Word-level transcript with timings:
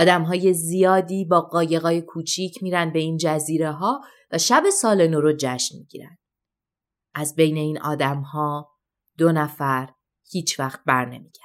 آدم 0.00 0.22
های 0.22 0.54
زیادی 0.54 1.24
با 1.24 1.40
قایقای 1.40 2.02
کوچیک 2.02 2.62
میرن 2.62 2.92
به 2.92 2.98
این 2.98 3.16
جزیره 3.16 3.70
ها 3.70 4.00
و 4.30 4.38
شب 4.38 4.62
سال 4.72 5.06
نو 5.06 5.20
رو 5.20 5.32
جشن 5.38 5.78
می‌گیرن. 5.78 6.18
از 7.14 7.34
بین 7.34 7.56
این 7.56 7.80
آدم 7.80 8.20
ها 8.20 8.70
دو 9.18 9.32
نفر 9.32 9.88
هیچ 10.30 10.60
وقت 10.60 10.80
بر 10.86 11.04
نمیگردن. 11.04 11.40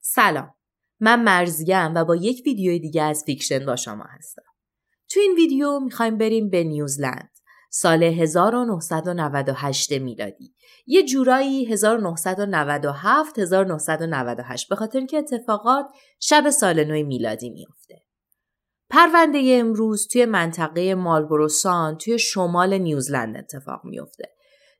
سلام 0.00 0.57
من 1.00 1.22
مرضیه‌م 1.22 1.94
و 1.94 2.04
با 2.04 2.16
یک 2.16 2.42
ویدیو 2.46 2.78
دیگه 2.78 3.02
از 3.02 3.24
فیکشن 3.26 3.66
با 3.66 3.76
شما 3.76 4.04
هستم. 4.08 4.42
تو 5.10 5.20
این 5.20 5.34
ویدیو 5.34 5.80
می‌خوایم 5.80 6.18
بریم 6.18 6.50
به 6.50 6.64
نیوزلند 6.64 7.30
سال 7.70 8.02
1998 8.02 9.92
میلادی. 9.92 10.54
یه 10.86 11.02
جورایی 11.02 11.64
1997 11.64 13.38
1998 13.38 14.68
به 14.68 14.76
خاطر 14.76 14.98
اینکه 14.98 15.18
اتفاقات 15.18 15.86
شب 16.20 16.50
سال 16.50 16.84
نو 16.84 17.06
میلادی 17.06 17.50
میفته. 17.50 18.02
پرونده 18.90 19.56
امروز 19.60 20.08
توی 20.08 20.24
منطقه 20.24 20.94
مارلبرو 20.94 21.56
ساندز 21.56 21.98
توی 21.98 22.18
شمال 22.18 22.78
نیوزلند 22.78 23.36
اتفاق 23.36 23.80
میفته. 23.84 24.24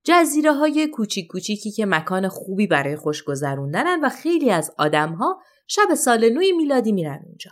جزیره 0.04 0.52
های 0.52 0.86
کوچیک 0.86 1.26
کوچیکی 1.26 1.70
که 1.70 1.86
مکان 1.86 2.28
خوبی 2.28 2.66
برای 2.66 2.96
خوش 2.96 3.24
گذروندنن 3.24 4.00
و 4.04 4.08
خیلی 4.08 4.50
از 4.50 4.74
آدم 4.78 5.12
ها 5.12 5.40
شب 5.68 5.94
سال 5.94 6.28
نوی 6.28 6.52
میلادی 6.52 6.92
میرن 6.92 7.20
اونجا. 7.26 7.50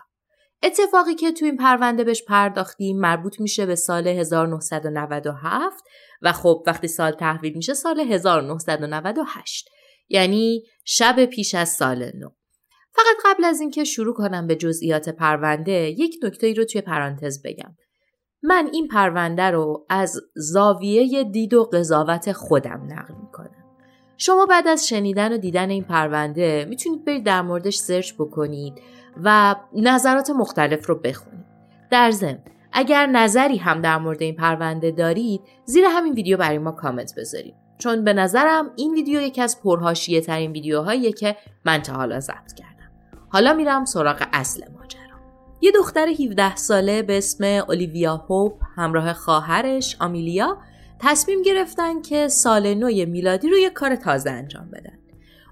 اتفاقی 0.62 1.15
که 1.15 1.32
تو 1.32 1.44
این 1.44 1.56
پرونده 1.56 2.04
بهش 2.04 2.22
پرداختیم 2.22 2.99
مربوط 2.99 3.41
میشه 3.41 3.66
به 3.66 3.75
سال 3.75 4.09
1997 4.09 5.84
و 6.22 6.32
خب 6.32 6.62
وقتی 6.66 6.88
سال 6.88 7.10
تحویل 7.10 7.53
میشه 7.56 7.75
سال 7.75 8.00
1998 8.00 9.69
یعنی 10.09 10.62
شب 10.84 11.25
پیش 11.25 11.55
از 11.55 11.69
سال 11.69 12.10
نو. 12.15 12.28
فقط 12.94 13.16
قبل 13.25 13.44
از 13.44 13.60
اینکه 13.60 13.84
شروع 13.84 14.15
کنم 14.15 14.47
به 14.47 14.56
جزئیات 14.56 15.09
پرونده 15.09 15.72
یک 15.72 16.15
نکته 16.22 16.47
ای 16.47 16.55
رو 16.55 16.65
توی 16.65 16.81
پرانتز 16.81 17.43
بگم. 17.44 17.76
من 18.43 18.69
این 18.72 18.88
پرونده 18.88 19.43
رو 19.43 19.87
از 19.91 20.21
زاویه 20.34 21.25
دید 21.25 21.55
و 21.55 21.65
قضاوت 21.65 22.32
خودم 22.32 22.88
نقل. 22.88 23.15
شما 24.19 24.47
بعد 24.47 24.69
از 24.69 24.88
شنیدن 24.88 25.32
و 25.32 25.37
دیدن 25.37 25.71
این 25.71 25.84
پرونده 25.84 26.66
می‌تونید 26.69 27.04
برید 27.04 27.25
در 27.25 27.43
موردش 27.43 27.77
سرچ 27.77 28.12
بکنید 28.15 28.75
و 29.25 29.56
نظرات 29.72 30.31
مختلف 30.31 30.87
رو 30.87 30.94
بخونید. 30.94 31.47
در 31.91 32.10
ضمن 32.10 32.38
اگر 32.72 33.06
نظری 33.06 33.56
هم 33.56 33.81
در 33.81 33.99
مورد 33.99 34.22
این 34.22 34.37
پرونده 34.37 34.91
دارید 34.91 35.41
زیر 35.65 35.84
همین 35.84 36.12
ویدیو 36.12 36.37
برای 36.37 36.59
ما 36.59 36.72
کامنت 36.72 37.15
بذارید 37.16 37.55
چون 37.78 38.05
به 38.05 38.12
نظرم 38.12 38.71
این 38.76 38.94
ویدیو 38.94 39.21
یکی 39.21 39.43
از 39.43 39.62
پرهاشیه 39.62 40.21
ترین 40.21 40.53
ویدیوهاییه 40.53 41.12
که 41.12 41.37
من 41.65 41.82
تا 41.82 41.93
حالا 41.93 42.21
ضبط 42.21 42.53
کردم. 42.53 42.91
حالا 43.28 43.53
میرم 43.55 43.84
سراغ 43.84 44.26
اصل 44.32 44.65
ماجرا. 44.78 45.00
یه 45.60 45.72
دختر 45.72 46.09
17 46.09 46.56
ساله 46.56 47.03
به 47.03 47.19
اسم 47.19 47.44
اولیویا 47.44 48.16
هوپ 48.16 48.53
همراه 48.76 49.12
خواهرش 49.12 49.97
آمیلیا 50.00 50.59
تصمیم 51.01 51.43
گرفتن 51.43 52.03
که 52.03 52.29
سال 52.29 52.75
نو 52.75 52.87
میلادی 53.07 53.49
رو 53.49 53.59
یه 53.59 53.71
کار 53.71 53.97
تازه 53.97 54.31
انجام 54.31 54.71
بدن. 54.71 54.99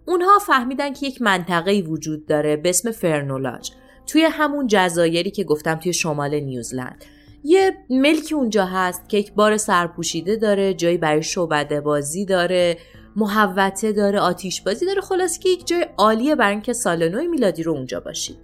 اونها 0.06 0.38
فهمیدن 0.38 0.92
که 0.92 1.06
یک 1.06 1.22
منطقه 1.22 1.80
وجود 1.80 2.26
داره 2.26 2.56
به 2.56 2.68
اسم 2.68 2.90
فرنولاج 2.90 3.70
توی 4.06 4.24
همون 4.24 4.66
جزایری 4.66 5.30
که 5.30 5.44
گفتم 5.44 5.74
توی 5.74 5.92
شمال 5.92 6.40
نیوزلند. 6.40 7.04
یه 7.44 7.76
ملکی 7.90 8.34
اونجا 8.34 8.66
هست 8.66 9.08
که 9.08 9.18
یک 9.18 9.32
بار 9.32 9.56
سرپوشیده 9.56 10.36
داره، 10.36 10.74
جایی 10.74 10.98
برای 10.98 11.22
شعبده 11.22 11.80
بازی 11.80 12.24
داره، 12.24 12.78
محوته 13.16 13.92
داره، 13.92 14.20
آتیش 14.20 14.60
بازی 14.60 14.86
داره، 14.86 15.00
خلاص 15.00 15.38
که 15.38 15.48
یک 15.48 15.66
جای 15.66 15.86
عالیه 15.96 16.34
برای 16.34 16.52
اینکه 16.52 16.72
سال 16.72 17.08
نو 17.08 17.30
میلادی 17.30 17.62
رو 17.62 17.72
اونجا 17.72 18.00
باشید. 18.00 18.36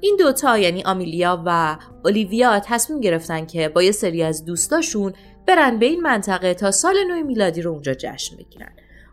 این 0.00 0.16
دوتا 0.18 0.58
یعنی 0.58 0.82
آمیلیا 0.82 1.42
و 1.46 1.78
اولیویا 2.04 2.60
تصمیم 2.60 3.00
گرفتن 3.00 3.46
که 3.46 3.68
با 3.68 3.82
یه 3.82 3.92
سری 3.92 4.22
از 4.22 4.44
دوستاشون 4.44 5.12
برن 5.46 5.78
به 5.78 5.86
این 5.86 6.00
منطقه 6.00 6.54
تا 6.54 6.70
سال 6.70 6.94
نو 7.08 7.24
میلادی 7.24 7.62
رو 7.62 7.70
اونجا 7.70 7.94
جشن 7.94 8.36
بگیرن. 8.36 8.72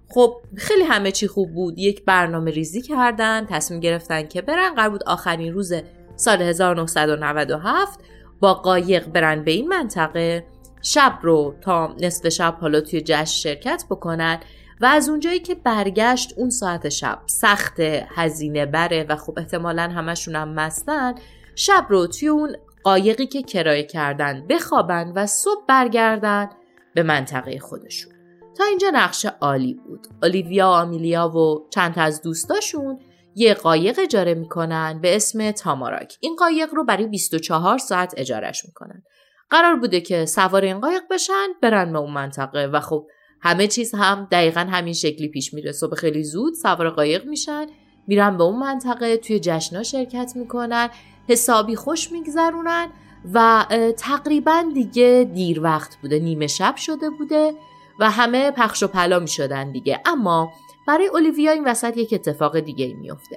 خب 0.09 0.41
خیلی 0.55 0.83
همه 0.83 1.11
چی 1.11 1.27
خوب 1.27 1.53
بود. 1.53 1.79
یک 1.79 2.05
برنامه 2.05 2.51
ریزی 2.51 2.81
کردن 2.81 3.45
تصمیم 3.49 3.79
گرفتن 3.79 4.27
که 4.27 4.41
برن. 4.41 4.75
قرار 4.75 4.89
بود 4.89 5.03
آخرین 5.03 5.53
روز 5.53 5.73
سال 6.15 6.41
1997 6.41 7.99
با 8.39 8.53
قایق 8.53 9.07
برن 9.07 9.43
به 9.43 9.51
این 9.51 9.67
منطقه. 9.67 10.45
شب 10.81 11.19
رو 11.21 11.55
تا 11.61 11.95
نصف 11.99 12.29
شب 12.29 12.57
حالا 12.61 12.81
توی 12.81 13.01
جشن 13.01 13.25
شرکت 13.25 13.83
بکنن 13.89 14.39
و 14.81 14.85
از 14.85 15.09
اونجایی 15.09 15.39
که 15.39 15.55
برگشت 15.55 16.33
اون 16.37 16.49
ساعت 16.49 16.89
شب. 16.89 17.19
سخت 17.25 17.79
هزینه 18.15 18.65
بره 18.65 19.05
و 19.09 19.15
خب 19.15 19.33
احتمالا 19.37 19.83
همشون 19.83 20.35
هم 20.35 20.49
مستن. 20.49 21.15
شب 21.55 21.85
رو 21.89 22.07
توی 22.07 22.27
اون 22.27 22.55
قایقی 22.87 23.25
که 23.25 23.41
کرایه 23.43 23.83
کردن 23.83 24.47
بخوابن 24.49 25.11
و 25.15 25.25
صبح 25.25 25.65
برگردن 25.67 26.49
به 26.95 27.03
منطقه 27.03 27.59
خودشون. 27.59 28.13
تا 28.57 28.63
اینجا 28.63 28.91
نقشه 28.93 29.29
عالی 29.29 29.73
بود. 29.73 30.07
اولیویا 30.21 30.67
و 30.67 30.71
آمیلیا 30.71 31.29
و 31.29 31.67
چند 31.69 31.99
از 31.99 32.21
دوستاشون 32.21 32.99
یه 33.35 33.53
قایق 33.53 33.99
اجاره 33.99 34.33
می‌کنن 34.33 34.99
به 35.01 35.15
اسم 35.15 35.51
تاماراک. 35.51 36.17
این 36.19 36.35
قایق 36.35 36.73
رو 36.73 36.85
برای 36.85 37.07
24 37.07 37.77
ساعت 37.77 38.13
اجارش 38.17 38.65
می‌کنن. 38.65 39.03
قرار 39.49 39.75
بوده 39.75 40.01
که 40.01 40.25
سوار 40.25 40.61
این 40.61 40.79
قایق 40.79 41.03
بشن 41.11 41.47
برن 41.61 41.93
به 41.93 41.99
اون 41.99 42.13
منطقه 42.13 42.65
و 42.65 42.79
خب 42.79 43.07
همه 43.41 43.67
چیز 43.67 43.95
هم 43.95 44.27
دقیقا 44.31 44.61
همین 44.61 44.93
شکلی 44.93 45.27
پیش 45.27 45.53
میره. 45.53 45.71
صبح 45.71 45.95
خیلی 45.95 46.23
زود 46.23 46.53
سوار 46.53 46.89
قایق 46.89 47.25
میشن 47.25 47.65
میرن 48.07 48.37
به 48.37 48.43
اون 48.43 48.59
منطقه 48.59 49.17
توی 49.17 49.39
جشنا 49.39 49.83
شرکت 49.83 50.31
می‌کنن. 50.35 50.89
حسابی 51.27 51.75
خوش 51.75 52.11
میگذرونن 52.11 52.87
و 53.33 53.65
تقریبا 53.97 54.63
دیگه 54.73 55.29
دیر 55.33 55.61
وقت 55.61 55.95
بوده 55.95 56.19
نیمه 56.19 56.47
شب 56.47 56.75
شده 56.75 57.09
بوده 57.09 57.53
و 57.99 58.09
همه 58.09 58.51
پخش 58.51 58.83
و 58.83 58.87
پلا 58.87 59.19
می 59.19 59.27
شدن 59.27 59.71
دیگه. 59.71 60.01
اما 60.05 60.51
برای 60.87 61.07
اولیویا 61.07 61.51
این 61.51 61.67
وسط 61.67 61.97
یک 61.97 62.13
اتفاق 62.13 62.59
دیگه 62.59 62.93
میفته 62.93 63.35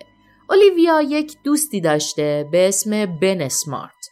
اولیویا 0.51 1.03
یک 1.03 1.37
دوستی 1.45 1.81
داشته 1.81 2.49
به 2.53 2.69
اسم 2.69 3.07
بن 3.07 3.49
سمارت 3.49 4.11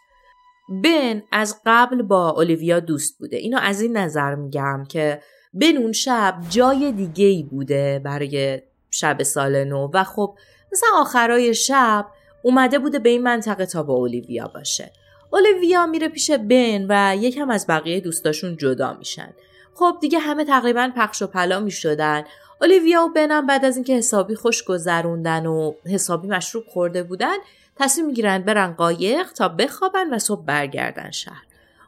بن 0.69 1.23
از 1.33 1.61
قبل 1.67 2.03
با 2.03 2.31
اولیویا 2.31 2.81
دوست 2.81 3.19
بوده. 3.19 3.37
اینو 3.37 3.59
از 3.63 3.81
این 3.81 3.97
نظر 3.97 4.35
میگم 4.35 4.85
که 4.89 5.23
بن 5.55 5.93
شب 5.93 6.41
جای 6.51 6.93
دیگه 6.93 7.25
ای 7.25 7.43
بوده 7.43 8.01
برای 8.05 8.63
شب 8.91 9.23
سال 9.23 9.65
نو. 9.65 9.91
و 9.95 10.05
خب 10.05 10.35
مثلا 10.73 10.89
آخرای 10.95 11.55
شب 11.55 12.07
اومده 12.43 12.79
بوده 12.79 12.99
به 12.99 13.09
این 13.09 13.23
منطقه 13.23 13.67
تا 13.67 13.83
با 13.83 13.95
اولیویا 13.95 14.49
باشه. 14.49 14.93
اولیویا 15.33 15.87
میره 15.87 16.09
پیش 16.09 16.31
بن 16.31 16.87
و 16.89 17.17
یکم 17.17 17.51
از 17.51 17.67
بقیه 17.67 18.01
دوستاشون 18.01 18.57
جدا 18.57 18.95
میشن. 18.99 19.35
خب 19.75 19.97
دیگه 20.01 20.19
همه 20.19 20.45
تقریبا 20.45 20.91
پخش 20.97 21.23
و 21.23 21.27
پلا 21.27 21.61
می‌شدن. 21.61 22.25
اولیویا 22.61 23.05
و 23.05 23.09
بنم 23.09 23.47
بعد 23.47 23.65
از 23.65 23.77
اینکه 23.77 23.97
حسابی 23.97 24.35
خوش 24.35 24.65
گذروندن 24.65 25.47
و 25.47 25.73
حسابی 25.87 26.29
مشروب 26.29 26.65
خورده 26.67 27.03
بودن 27.03 27.37
تصمیم 27.77 28.07
می‌گیرن 28.07 28.39
برن 28.39 28.73
قایق 28.73 29.33
تا 29.33 29.49
بخوابن 29.49 30.15
و 30.15 30.19
صبح 30.19 30.45
برگردن 30.45 31.11
شهر. 31.11 31.43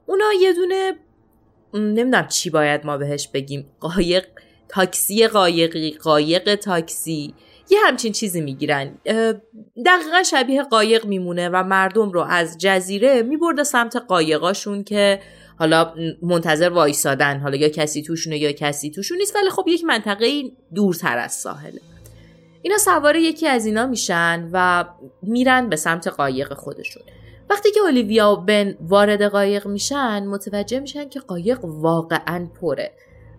اونا 0.07 0.25
یه 0.41 0.53
دونه 0.53 0.95
نمی‌دونم 1.75 2.29
چی 2.29 2.51
باید 2.51 2.87
ما 2.87 2.97
بهش 2.97 3.29
بگیم 3.29 3.71
قایق 3.81 4.27
تاکسی 4.69 5.27
قایقی 5.27 5.91
قایق 5.91 6.55
تاکسی. 6.55 7.35
یه 7.71 7.79
همچین 7.87 8.13
چیزی 8.13 8.41
می‌گیرن. 8.41 8.99
دقیقا 9.87 10.23
شبیه 10.31 10.63
قایق 10.63 11.07
میمونه 11.07 11.49
و 11.49 11.65
مردم 11.65 12.11
رو 12.11 12.21
از 12.21 12.59
جزیره 12.59 13.23
میبرده 13.23 13.65
سمت 13.65 13.97
قایقاشون 13.97 14.85
که 14.85 15.21
حالا 15.59 15.95
منتظر 16.23 16.69
وایسادن. 16.69 17.41
حالا 17.41 17.57
یا 17.57 17.69
کسی 17.69 18.03
توشونه 18.03 18.39
یا 18.39 18.53
کسی 18.53 18.91
توشون 18.91 19.19
نیست. 19.19 19.37
ولی 19.37 19.51
خب 19.51 19.65
یک 19.69 19.85
منطقه 19.85 20.43
دورتر 20.75 21.19
از 21.19 21.33
ساحله 21.33 21.81
اینا 22.63 22.79
سوار 22.79 23.17
یکی 23.17 23.47
از 23.47 23.67
اینا 23.67 23.87
میشن 23.87 24.49
و 24.53 24.85
میرن 25.23 25.69
به 25.69 25.77
سمت 25.77 26.09
قایق 26.09 26.55
خودشون. 26.55 27.03
وقتی 27.51 27.71
که 27.71 27.81
اولیویا 27.81 28.33
و 28.33 28.37
بن 28.37 28.77
وارد 28.81 29.23
قایق 29.23 29.67
میشن 29.67 30.27
متوجه 30.27 30.81
میشن 30.81 31.09
که 31.09 31.21
قایق 31.21 31.65
واقعا 31.65 32.49
پره. 32.61 32.93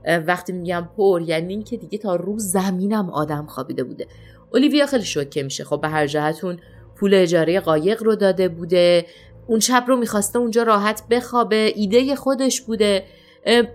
وقتی 0.06 0.54
میگم 0.54 0.90
پر 0.98 1.22
یعنی 1.22 1.54
اینکه 1.54 1.78
دیگه 1.78 1.98
تا 1.98 2.16
رو 2.16 2.40
زمینم 2.40 3.10
آدم 3.10 3.46
خوابیده 3.46 3.84
بوده. 3.84 4.08
اولیویا 4.54 4.86
خیلی 4.86 5.04
شوکه 5.04 5.44
میشه. 5.44 5.64
خب 5.64 5.82
به 5.82 5.88
هر 5.88 6.08
جهتون 6.08 6.60
پول 6.96 7.14
اجاره 7.14 7.60
قایق 7.60 8.04
رو 8.04 8.16
داده 8.16 8.50
بوده. 8.50 9.06
اون 9.48 9.60
شب 9.60 9.84
رو 9.88 9.96
می‌خواسته 9.96 10.40
اونجا 10.40 10.64
راحت 10.64 11.04
بخوابه. 11.10 11.74
ایده 11.76 12.16
خودش 12.16 12.62
بوده. 12.62 13.04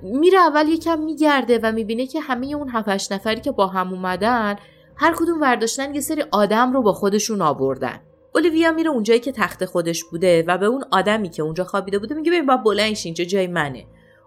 میره 0.02 0.38
اول 0.38 0.69
یکم 0.69 0.99
میگرده 0.99 1.61
و 1.62 1.73
می‌بینه 1.73 2.06
که 2.06 2.20
همه 2.20 2.46
اون 2.46 2.69
هفتش 2.69 3.12
نفری 3.12 3.40
که 3.40 3.50
با 3.50 3.67
هم 3.67 3.93
اومدن 3.93 4.56
هر 4.96 5.14
کدوم 5.17 5.40
ورداشتن 5.40 5.94
یه 5.94 6.00
سری 6.00 6.25
آدم 6.31 6.73
رو 6.73 6.82
با 6.82 6.93
خودشون 6.93 7.43
آوردن. 7.43 8.00
اولیویا 8.34 8.73
میره 8.73 8.90
اونجایی 8.90 9.20
که 9.20 9.32
تخت 9.32 9.64
خودش 9.64 10.05
بوده 10.05 10.44
و 10.49 10.58
به 10.58 10.67
اون 10.67 10.84
آدمی 10.90 11.28
که 11.28 11.43
اونجا 11.43 11.64
خوابیده 11.64 11.99
بوده 11.99 12.14
میگه 12.14 12.31
ببین 12.31 12.46
با 12.46 12.56
بلنش 12.56 13.06
اینجا 13.06 13.25
جای 13.25 13.46
منه. 13.46 13.87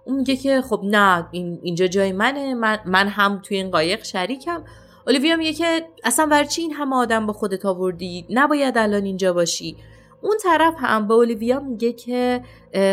اون 0.09 0.17
میگه 0.17 0.35
که 0.35 0.61
خب 0.61 0.81
نه 0.83 1.27
این 1.31 1.59
اینجا 1.63 1.87
جای 1.87 2.11
منه 2.11 2.53
من, 2.53 2.79
من 2.85 3.07
هم 3.07 3.39
توی 3.43 3.57
این 3.57 3.71
قایق 3.71 4.03
شریکم. 4.03 4.63
اولیویا 5.07 5.35
میگه 5.35 5.53
که 5.53 5.85
اصلا 6.03 6.25
برای 6.25 6.47
چی 6.47 6.61
این 6.61 6.73
همه 6.73 6.95
آدم 6.95 7.25
با 7.25 7.33
خودت 7.33 7.65
آوردی؟ 7.65 8.25
نباید 8.29 8.77
الان 8.77 9.03
اینجا 9.03 9.33
باشی. 9.33 9.77
اون 10.21 10.37
طرف 10.43 10.73
هم 10.77 11.07
به 11.07 11.13
اولیویا 11.13 11.59
میگه 11.59 11.93
که 11.93 12.41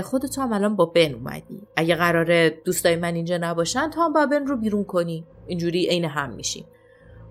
خودت 0.04 0.38
هم 0.38 0.52
الان 0.52 0.76
با 0.76 0.86
بن 0.86 1.14
اومدی. 1.14 1.62
اگه 1.76 1.94
قراره 1.94 2.60
دوستای 2.64 2.96
من 2.96 3.14
اینجا 3.14 3.38
نباشن 3.40 3.90
تو 3.90 4.00
هم 4.00 4.12
با 4.12 4.26
بن 4.26 4.46
رو 4.46 4.56
بیرون 4.56 4.84
کنی. 4.84 5.24
اینجوری 5.46 5.86
عین 5.86 6.04
هم 6.04 6.30
میشیم. 6.30 6.64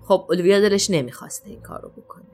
خب 0.04 0.26
اولویا 0.28 0.60
دلش 0.60 0.90
نمی‌خواسته 0.90 1.50
این 1.50 1.60
کار 1.60 1.80
رو 1.80 1.88
بکنه. 1.88 2.24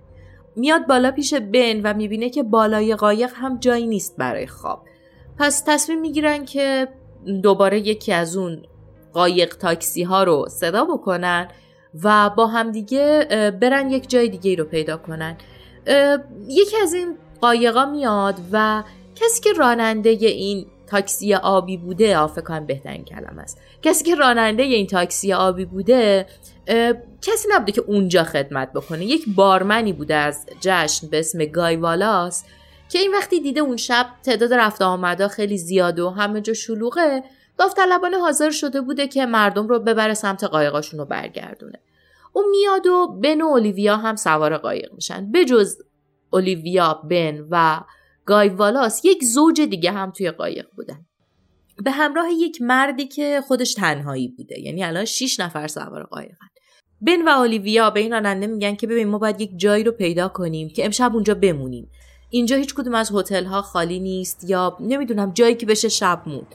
میاد 0.57 0.87
بالا 0.87 1.11
پیش 1.11 1.35
بن 1.35 1.81
و 1.85 1.95
می‌بینه 1.95 2.31
که 2.31 2.43
بالای 2.43 2.95
قایق 2.95 3.31
هم 3.35 3.59
جایی 3.59 3.87
نیست 3.87 4.17
برای 4.17 4.47
خواب. 4.47 4.85
پس 5.39 5.63
تصمیم 5.67 6.01
می‌گیرن 6.01 6.45
که 6.45 6.89
دوباره 7.43 7.79
یکی 7.79 8.13
از 8.13 8.37
اون 8.37 8.63
قایق 9.13 9.57
تاکسی 9.57 10.03
ها 10.03 10.23
رو 10.23 10.47
صدا 10.51 10.85
بکنن 10.85 11.49
و 12.03 12.31
با 12.31 12.47
همدیگه 12.47 13.27
برن 13.61 13.91
یک 13.91 14.11
جای 14.11 14.29
دیگه 14.29 14.55
رو 14.55 14.65
پیدا 14.65 14.97
کنن. 14.97 15.37
یکی 16.49 16.77
از 16.83 16.95
این 16.95 17.17
قایقا 17.41 17.87
میاد 17.87 18.35
و 18.53 18.83
کسی 19.15 19.41
که 19.43 19.53
راننده 19.53 20.11
این 20.11 20.67
تاکسی 20.87 21.35
آبی 21.35 21.77
بوده 21.77 22.17
آفکان 22.17 22.67
بهترین 22.67 23.05
کلم 23.05 23.39
است. 23.39 23.61
کسی 23.83 24.05
که 24.05 24.15
راننده 24.15 24.63
این 24.63 24.87
تاکسی 24.87 25.33
آبی 25.33 25.65
بوده 25.65 26.27
کسی 27.23 27.49
نبوده 27.53 27.73
که 27.73 27.81
اونجا 27.81 28.25
خدمت 28.25 28.73
بکنه. 28.73 29.05
یک 29.05 29.25
بارمنی 29.37 29.93
بوده 29.93 30.15
از 30.15 30.47
جشن 30.61 31.07
به 31.09 31.19
اسم 31.19 31.45
گای 31.45 31.77
والاس 31.77 32.45
که 32.93 32.99
این 32.99 33.15
وقتی 33.15 33.41
دیده 33.41 33.61
اون 33.61 33.77
شب 33.77 34.07
تعداد 34.23 34.55
رفت 34.55 34.83
آمدا 34.83 35.29
خیلی 35.29 35.59
زیاده 35.59 36.03
و 36.03 36.09
همه 36.09 36.41
جا 36.41 36.53
شلوغه 36.53 37.23
داوطلبانه 37.59 38.19
حاضر 38.19 38.51
شده 38.51 38.81
بوده 38.81 39.09
که 39.09 39.27
مردم 39.27 39.69
رو 39.69 39.79
ببره 39.79 40.15
سمت 40.15 40.45
قایقاشون 40.45 41.01
رو 41.01 41.07
برگردونه. 41.07 41.81
اون 42.33 42.45
میاد 42.51 42.87
و 42.87 43.07
بن 43.23 43.41
و 43.41 43.47
اولیویا 43.47 43.97
هم 43.97 44.17
سوار 44.17 44.57
قایق 44.57 44.93
میشن. 44.95 45.33
بجز 45.33 45.77
اولیویا 46.31 47.03
بن 47.11 47.47
و 47.51 47.81
گای 48.25 48.49
والاس 48.49 49.05
یک 49.05 49.25
زوج 49.25 49.61
دیگه 49.61 49.93
هم 49.93 50.11
توی 50.11 50.31
قایق 50.31 50.67
بودن. 50.77 51.07
به 51.85 51.91
همراه 51.91 52.27
یک 52.33 52.63
مردی 52.63 53.07
که 53.07 53.43
خودش 53.47 53.75
تنهایی 53.75 54.29
بوده 54.29 54.61
یعنی 54.61 54.85
الان 54.85 55.05
6 55.05 55.41
نفر 55.41 55.67
سوار 55.67 56.03
قایقن. 56.03 56.47
بن 57.01 57.23
و 57.23 57.29
اولیویا 57.29 57.91
به 57.91 58.01
این 58.01 58.13
راننده 58.13 58.47
میگن 58.47 58.75
که 58.75 58.87
ببین 58.87 59.09
ما 59.09 59.19
باید 59.19 59.41
یک 59.41 59.51
جایی 59.57 59.85
رو 59.85 59.93
پیدا 59.93 60.29
کنیم 60.29 60.69
که 60.69 60.85
امشب 60.85 61.15
اونجا 61.15 61.35
بمونیم. 61.35 61.91
اینجا 62.35 62.57
هیچ 62.57 62.75
کدوم 62.75 62.95
از 62.95 63.13
هتل 63.15 63.45
ها 63.45 63.63
خالی 63.63 64.01
نیست 64.01 64.51
یا 64.51 64.77
نمی‌دونم 64.81 65.33
جایی 65.33 65.55
که 65.55 65.67
بشه 65.67 65.89
شب 65.89 66.23
موند. 66.27 66.55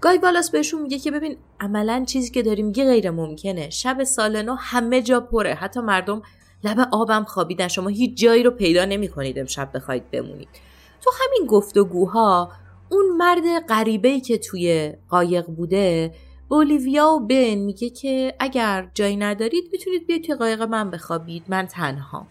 گای 0.00 0.18
والاس 0.18 0.50
بهشون 0.50 0.82
میگه 0.82 0.98
که 0.98 1.10
ببین 1.10 1.36
عملا 1.60 2.04
چیزی 2.06 2.30
که 2.30 2.42
داریم 2.42 2.66
میگه 2.66 2.84
غیر 2.84 3.10
ممکنه. 3.10 3.70
شب 3.70 4.04
سال 4.04 4.42
نو 4.42 4.54
همه 4.54 5.02
جا 5.02 5.20
پره. 5.20 5.54
حتی 5.54 5.80
مردم 5.80 6.22
لب 6.64 6.88
آبم 6.92 7.24
خوابیدن. 7.24 7.68
شما 7.68 7.88
هیچ 7.88 8.18
جایی 8.18 8.42
رو 8.42 8.50
پیدا 8.50 8.84
نمی‌کنید 8.84 9.38
امشب 9.38 9.70
بخواید 9.74 10.10
بمونید. 10.10 10.48
تو 11.00 11.10
همین 11.20 11.48
گفتگوها 11.48 12.52
اون 12.90 13.16
مرد 13.16 13.66
غریبه 13.68 14.20
که 14.20 14.38
توی 14.38 14.94
قایق 15.08 15.46
بوده 15.46 16.14
بولیویا 16.48 17.08
و 17.08 17.26
بن 17.26 17.54
میگه 17.54 17.90
که 17.90 18.34
اگر 18.40 18.90
جایی 18.94 19.16
ندارید 19.16 19.64
می‌تونید 19.72 20.06
بیاید 20.06 20.24
توی 20.24 20.34
قایق 20.34 20.62
من 20.62 20.90
بخوابید. 20.90 21.42
من 21.48 21.66
تنها. 21.66 22.26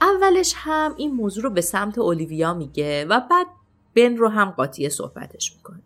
اولش 0.00 0.54
هم 0.56 0.94
این 0.96 1.14
موضوع 1.14 1.44
رو 1.44 1.50
به 1.50 1.60
سمت 1.60 1.98
اولیویا 1.98 2.54
میگه 2.54 3.04
و 3.04 3.20
بعد 3.30 3.46
بن 3.96 4.16
رو 4.16 4.28
هم 4.28 4.50
قاطی 4.50 4.88
صحبتش 4.88 5.52
می‌کنه. 5.56 5.82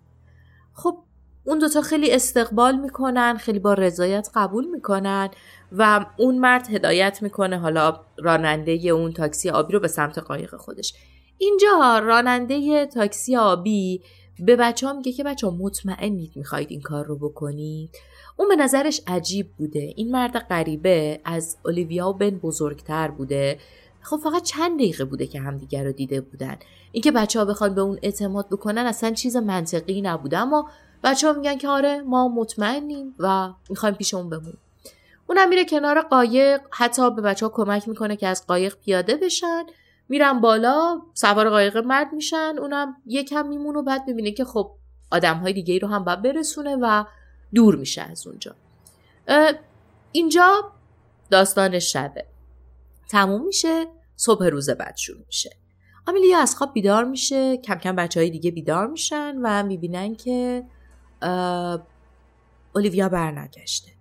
خب 0.74 0.98
اون 1.44 1.58
دوتا 1.58 1.80
خیلی 1.80 2.12
استقبال 2.12 2.76
می‌کنن 2.76 3.36
خیلی 3.36 3.58
با 3.58 3.74
رضایت 3.74 4.28
قبول 4.34 4.64
می‌کنن 4.64 5.30
و 5.72 6.06
اون 6.16 6.38
مرد 6.38 6.68
هدایت 6.68 7.22
می‌کنه 7.22 7.58
حالا 7.58 8.00
راننده 8.18 8.72
اون 8.72 9.12
تاکسی 9.12 9.50
آبی 9.50 9.72
رو 9.72 9.80
به 9.80 9.88
سمت 9.88 10.18
قایق 10.18 10.56
خودش. 10.56 10.94
اینجا 11.38 11.98
راننده 11.98 12.86
تاکسی 12.86 13.36
آبی 13.36 14.02
به 14.38 14.56
بچه 14.56 14.92
میگه 14.92 15.12
که 15.12 15.24
بچه 15.24 15.46
مطمئنید 15.46 16.32
می‌خواید 16.36 16.70
این 16.70 16.80
کار 16.80 17.04
رو 17.04 17.16
بکنید. 17.16 17.90
اون 18.36 18.48
به 18.48 18.56
نظرش 18.56 19.00
عجیب 19.06 19.50
بوده. 19.58 19.92
این 19.96 20.10
مرد 20.10 20.38
غریبه 20.38 21.20
از 21.24 21.56
اولیویا 21.64 22.08
و 22.08 22.12
بن 22.12 22.30
بزرگتر 22.30 23.08
بوده. 23.08 23.58
خب 24.02 24.16
فقط 24.16 24.42
چند 24.42 24.74
دقیقه 24.74 25.04
بوده 25.04 25.26
که 25.26 25.40
همدیگر 25.40 25.84
رو 25.84 25.92
دیده 25.92 26.20
بودن. 26.20 26.56
اینکه 26.92 27.12
بچه 27.12 27.38
ها 27.38 27.44
بخوان 27.44 27.74
به 27.74 27.80
اون 27.80 27.98
اعتماد 28.02 28.48
بکنن 28.48 28.86
اصلا 28.86 29.10
چیز 29.10 29.36
منطقی 29.36 30.02
نبوده. 30.02 30.38
اما 30.38 30.70
بچه 31.04 31.26
ها 31.26 31.32
میگن 31.32 31.58
که 31.58 31.68
آره 31.68 32.00
ما 32.00 32.28
مطمئنیم 32.28 33.14
و 33.18 33.52
می‌خوایم 33.70 33.94
پیش 33.94 34.14
اون 34.14 34.30
بمونیم. 34.30 34.58
اونم 35.26 35.48
میره 35.48 35.64
کنار 35.64 36.02
قایق 36.02 36.60
حتی 36.70 37.10
به 37.10 37.22
بچه 37.22 37.46
ها 37.46 37.52
کمک 37.54 37.88
می‌کنه 37.88 38.16
که 38.16 38.26
از 38.26 38.46
قایق 38.46 38.76
پیاده 38.76 39.16
بشن. 39.16 39.64
میرن 40.08 40.40
بالا 40.40 41.02
سوار 41.14 41.50
قایق 41.50 41.76
مرد 41.76 42.12
میشن. 42.12 42.54
اونم 42.58 42.96
یکم 43.06 43.46
میمونه 43.46 43.78
و 43.78 43.82
بعد 43.82 44.02
می‌بینه 44.06 44.32
که 44.32 44.44
خب 44.44 44.70
آدم 45.10 45.38
های 45.38 45.52
دیگه 45.52 45.78
رو 45.78 45.88
هم 45.88 46.04
باید 46.04 46.22
برسونه 46.22 46.76
و 46.80 47.04
دور 47.54 47.76
میشه 47.76 48.02
از 48.02 48.26
اونجا. 48.26 48.54
اینجا 50.12 50.72
داستان 51.30 51.78
شبه. 51.78 52.24
تموم 53.12 53.46
میشه 53.46 53.86
صبح 54.16 54.46
روز 54.46 54.70
بعد 54.70 54.96
شروع 54.96 55.24
میشه. 55.26 55.50
آمیلیا 56.08 56.38
از 56.38 56.56
خواب 56.56 56.72
بیدار 56.72 57.04
میشه 57.04 57.56
کم 57.56 57.74
کم 57.74 57.96
بچه 57.96 58.20
های 58.20 58.30
دیگه 58.30 58.50
بیدار 58.50 58.86
میشن 58.86 59.36
و 59.42 59.62
می‌بینن 59.62 60.14
که 60.14 60.64
اولیویا 62.74 63.08
برنگشته. 63.08 63.92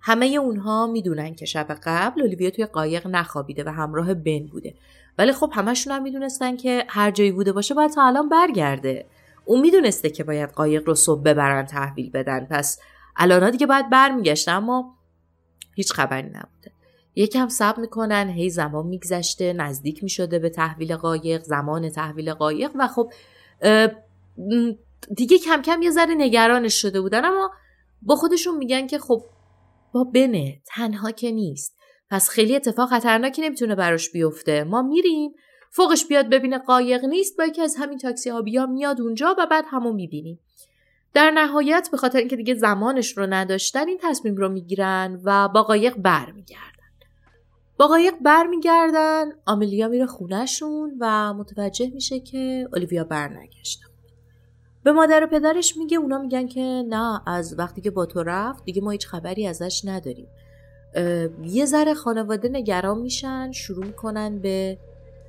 همه 0.00 0.26
اونها 0.26 0.86
می‌دونن 0.86 1.34
که 1.34 1.46
شب 1.46 1.78
قبل 1.84 2.22
اولیویا 2.22 2.50
توی 2.50 2.66
قایق 2.66 3.06
نخوابیده 3.06 3.64
و 3.64 3.68
همراه 3.68 4.14
بن 4.14 4.46
بوده. 4.46 4.74
ولی 5.18 5.32
خب 5.32 5.50
همشون 5.54 5.92
هم 5.92 6.02
می‌دونستن 6.02 6.56
که 6.56 6.84
هر 6.88 7.10
جایی 7.10 7.32
بوده 7.32 7.52
باشه 7.52 7.74
باید 7.74 7.90
تا 7.90 8.06
الان 8.06 8.28
برگرده. 8.28 9.06
اون 9.44 9.60
می‌دونسته 9.60 10.10
که 10.10 10.24
باید 10.24 10.50
قایق 10.50 10.88
رو 10.88 10.94
صبح 10.94 11.22
ببرن 11.22 11.66
تحویل 11.66 12.10
بدن. 12.10 12.46
پس 12.50 12.80
الان 13.16 13.50
دیگه 13.50 13.66
باید 13.66 13.90
برمیگشته 13.90 14.50
اما 14.50 14.94
هیچ 15.74 15.92
خبری 15.92 16.28
نبوده. 16.28 16.79
یکم 17.14 17.48
صبر 17.48 17.80
می‌کنن 17.80 18.28
هی 18.28 18.50
زمان 18.50 18.86
میگذشته 18.86 19.52
نزدیک 19.52 20.02
می‌شده 20.02 20.38
به 20.38 20.50
تحویل 20.50 20.96
قایق 20.96 21.42
زمان 21.42 21.88
تحویل 21.88 22.34
قایق 22.34 22.70
و 22.74 22.88
خب 22.88 23.12
دیگه 25.16 25.38
کم 25.38 25.62
کم 25.62 25.82
یه 25.82 25.90
ذره 25.90 26.14
نگرانش 26.14 26.74
شده 26.82 27.00
بودن. 27.00 27.24
اما 27.24 27.50
با 28.02 28.16
خودشون 28.16 28.56
میگن 28.56 28.86
که 28.86 28.98
خب 28.98 29.24
با 29.94 30.04
بنه 30.04 30.60
تنها 30.66 31.10
که 31.10 31.30
نیست. 31.30 31.76
پس 32.10 32.28
خیلی 32.28 32.56
اتفاق 32.56 32.88
خطرناکی 32.88 33.42
نمی‌تونه 33.42 33.74
براش 33.74 34.10
بیفته. 34.10 34.64
ما 34.64 34.82
میریم 34.82 35.30
فوقش 35.72 36.06
بیاد 36.06 36.28
ببینه 36.28 36.58
قایق 36.58 37.04
نیست 37.04 37.38
با 37.38 37.44
یکی 37.44 37.62
از 37.62 37.76
همین 37.78 37.98
تاکسی 37.98 38.30
ها 38.30 38.42
بیا 38.42 38.66
میاد 38.66 39.00
اونجا 39.00 39.36
و 39.38 39.46
بعد 39.46 39.64
همون 39.68 39.94
می‌بینیم. 39.94 40.40
در 41.14 41.30
نهایت 41.30 41.88
به 41.92 41.96
خاطر 41.96 42.18
اینکه 42.18 42.36
دیگه 42.36 42.54
زمانش 42.54 43.18
رو 43.18 43.26
نداشتن 43.26 43.88
این 43.88 43.98
تصمیم 44.02 44.36
رو 44.36 44.48
می‌گیرن 44.48 45.20
و 45.24 45.48
با 45.48 45.62
قایق 45.62 45.94
برمیگردن. 45.96 46.69
با 47.80 47.86
قایق 47.86 48.14
برمیگردن 48.24 49.24
آملیا 49.46 49.88
میره 49.88 50.06
خونهشون 50.06 50.96
و 51.00 51.34
متوجه 51.34 51.90
میشه 51.94 52.20
که 52.20 52.68
اولیویا 52.72 53.04
برنگشته. 53.04 53.84
به 54.84 54.92
مادر 54.92 55.24
و 55.24 55.26
پدرش 55.26 55.76
میگه 55.76 55.96
اونا 55.96 56.18
میگن 56.18 56.46
که 56.46 56.84
نه 56.88 57.22
از 57.26 57.58
وقتی 57.58 57.80
که 57.80 57.90
با 57.90 58.06
تو 58.06 58.22
رفت 58.22 58.64
دیگه 58.64 58.82
ما 58.82 58.90
هیچ 58.90 59.06
خبری 59.06 59.46
ازش 59.46 59.82
نداریم. 59.84 60.26
یه 61.42 61.64
ذره 61.64 61.94
خانواده 61.94 62.48
نگران 62.48 62.98
میشن 62.98 63.52
شروع 63.52 63.86
می‌کنن 63.86 64.38
به 64.38 64.78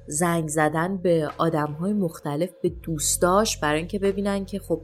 زنگ 0.08 0.48
زدن 0.48 0.98
به 0.98 1.32
آدم 1.38 1.72
های 1.72 1.94
مختلف 1.94 2.50
به 2.62 2.70
دوستاش 2.70 3.58
برای 3.58 3.80
اینکه 3.80 4.00
ببینن 4.00 4.46
که 4.46 4.60
خب 4.60 4.82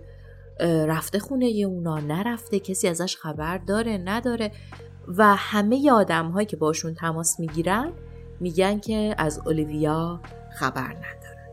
رفته 0.88 1.20
خونه 1.20 1.50
یه 1.50 1.66
اونا 1.68 2.00
نرفته 2.00 2.60
کسی 2.60 2.88
ازش 2.88 3.18
خبر 3.18 3.58
داره 3.58 3.98
نداره. 3.98 4.52
و 5.18 5.36
همه 5.36 5.92
آدم 5.92 6.30
هایی 6.30 6.46
که 6.46 6.58
باشون 6.58 6.94
تماس 6.94 7.40
می‌گیرن 7.40 7.92
میگن 8.40 8.80
که 8.80 9.16
از 9.18 9.40
اولیویا 9.46 10.20
خبر 10.60 10.82
ندارن. 10.82 11.48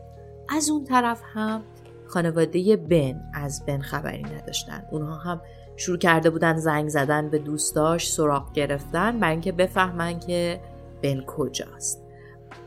از 0.49 0.69
اون 0.69 0.83
طرف 0.83 1.21
هم 1.33 1.61
خانواده 2.07 2.77
بن 2.77 3.21
از 3.33 3.65
بن 3.65 3.81
خبری 3.81 4.23
نداشتن. 4.23 4.83
اونها 4.91 5.15
هم 5.15 5.41
شروع 5.77 5.97
کرده 5.97 6.29
بودن 6.29 6.57
زنگ 6.57 6.89
زدن 6.89 7.29
به 7.29 7.39
دوستاش 7.39 8.11
سراغ 8.11 8.53
گرفتن 8.53 9.19
برای 9.19 9.31
اینکه 9.31 9.51
بفهمن 9.51 10.19
که 10.19 10.61
بن 11.03 11.21
کجاست. 11.27 12.01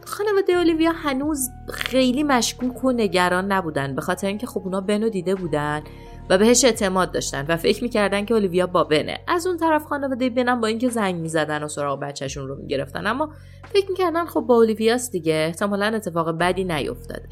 خانواده 0.04 0.52
اولیویا 0.52 0.92
هنوز 0.92 1.50
خیلی 1.68 2.22
مشکوک 2.22 2.84
و 2.84 2.92
نگران 2.92 3.52
نبودن 3.52 3.94
به 3.94 4.00
خاطر 4.00 4.26
اینکه 4.26 4.46
خب 4.46 4.60
اونا 4.64 4.80
بنو 4.80 5.08
دیده 5.08 5.34
بودن. 5.34 5.82
و 6.30 6.38
بهش 6.38 6.64
اعتماد 6.64 7.12
داشتن 7.12 7.46
و 7.48 7.56
فکر 7.56 7.82
می‌کردن 7.82 8.24
که 8.24 8.34
اولیویا 8.34 8.66
با 8.66 8.84
بنه 8.84 9.18
از 9.28 9.46
اون 9.46 9.56
طرف 9.56 9.84
خانواده 9.84 10.30
بنم 10.30 10.60
با 10.60 10.66
اینکه 10.66 10.88
زنگ 10.88 11.14
می‌زدن 11.14 11.62
و 11.62 11.68
سراغ 11.68 12.00
بچهشون 12.00 12.48
رو 12.48 12.56
می‌گرفتن. 12.56 13.06
اما 13.06 13.32
فکر 13.72 13.90
می‌کردن 13.90 14.26
خب 14.26 14.40
با 14.40 14.54
اولیویاست 14.54 15.12
دیگه. 15.12 15.44
احتمالا 15.46 15.86
اتفاق 15.86 16.38
بدی 16.38 16.64
نیفتاده. 16.64 17.28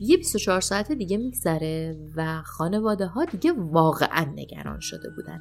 یه 0.00 0.16
24 0.16 0.60
ساعت 0.60 0.92
دیگه 0.92 1.16
میگذره 1.16 1.96
و 2.16 2.42
خانواده 2.44 3.06
ها 3.06 3.24
دیگه 3.24 3.52
واقعا 3.56 4.24
نگران 4.36 4.80
شده 4.80 5.10
بودن. 5.10 5.40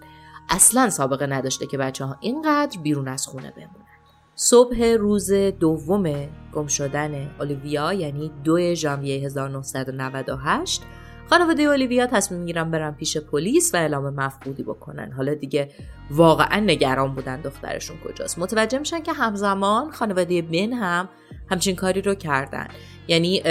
اصلا 0.49 0.89
سابقه 0.89 1.25
نداشته 1.25 1.67
که 1.67 1.77
بچه 1.77 2.05
ها 2.05 2.17
اینقدر 2.21 2.79
بیرون 2.83 3.07
از 3.07 3.27
خونه 3.27 3.51
بمونن. 3.51 3.87
صبح 4.35 4.83
روز 4.83 5.31
دوم 5.33 6.13
گم 6.53 6.67
شدن 6.67 7.29
اولیویا 7.39 7.93
یعنی 7.93 8.31
دو 8.43 8.73
ژانویه 8.73 9.25
1998 9.25 10.81
خانواده 11.29 11.63
اولیویا 11.63 12.07
تصمیم 12.07 12.39
می‌گیرن 12.39 12.71
برن 12.71 12.91
پیش 12.91 13.17
پلیس 13.17 13.73
و 13.73 13.77
اعلام 13.77 14.13
مفقودی 14.13 14.63
بکنن. 14.63 15.11
حالا 15.11 15.33
دیگه 15.33 15.69
واقعا 16.11 16.59
نگران 16.59 17.15
بودن 17.15 17.41
دخترشون 17.41 17.97
کجاست. 18.05 18.39
متوجه 18.39 18.79
میشن 18.79 18.99
که 18.99 19.13
همزمان 19.13 19.91
خانواده 19.91 20.41
بن 20.41 20.73
هم 20.73 21.09
همچین 21.51 21.75
کاری 21.75 22.01
رو 22.01 22.15
کردن. 22.15 22.67
یعنی 23.07 23.43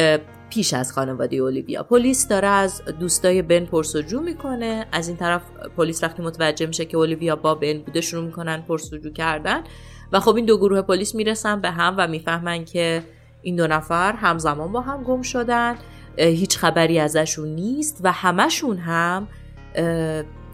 پیش 0.50 0.74
از 0.74 0.92
خانواده 0.92 1.36
اولیویا. 1.36 1.82
پلیس 1.82 2.28
داره 2.28 2.48
از 2.48 2.82
دوستای 3.00 3.42
بن 3.42 3.64
پرسجو 3.64 4.20
می‌کنه. 4.20 4.86
از 4.92 5.08
این 5.08 5.16
طرف 5.16 5.42
پلیس 5.76 6.02
وقتی 6.02 6.22
متوجه 6.22 6.66
میشه 6.66 6.84
که 6.84 6.96
اولیویا 6.96 7.36
با 7.36 7.54
بن 7.54 7.78
بوده 7.78 8.00
شروع 8.00 8.24
می‌کنن 8.24 8.62
پرسجو 8.62 9.10
کردن 9.10 9.62
و 10.12 10.20
خب 10.20 10.36
این 10.36 10.44
دو 10.44 10.58
گروه 10.58 10.82
پلیس 10.82 11.14
می‌رسن 11.14 11.60
به 11.60 11.70
هم 11.70 11.94
و 11.98 12.08
می‌فهمن 12.08 12.64
که 12.64 13.02
این 13.42 13.56
دو 13.56 13.66
نفر 13.66 14.12
همزمان 14.12 14.72
با 14.72 14.80
هم 14.80 15.02
گم 15.02 15.22
شدن. 15.22 15.76
هیچ 16.16 16.58
خبری 16.58 16.98
ازشون 16.98 17.48
نیست 17.48 18.00
و 18.02 18.12
همشون 18.12 18.78
هم 18.78 19.28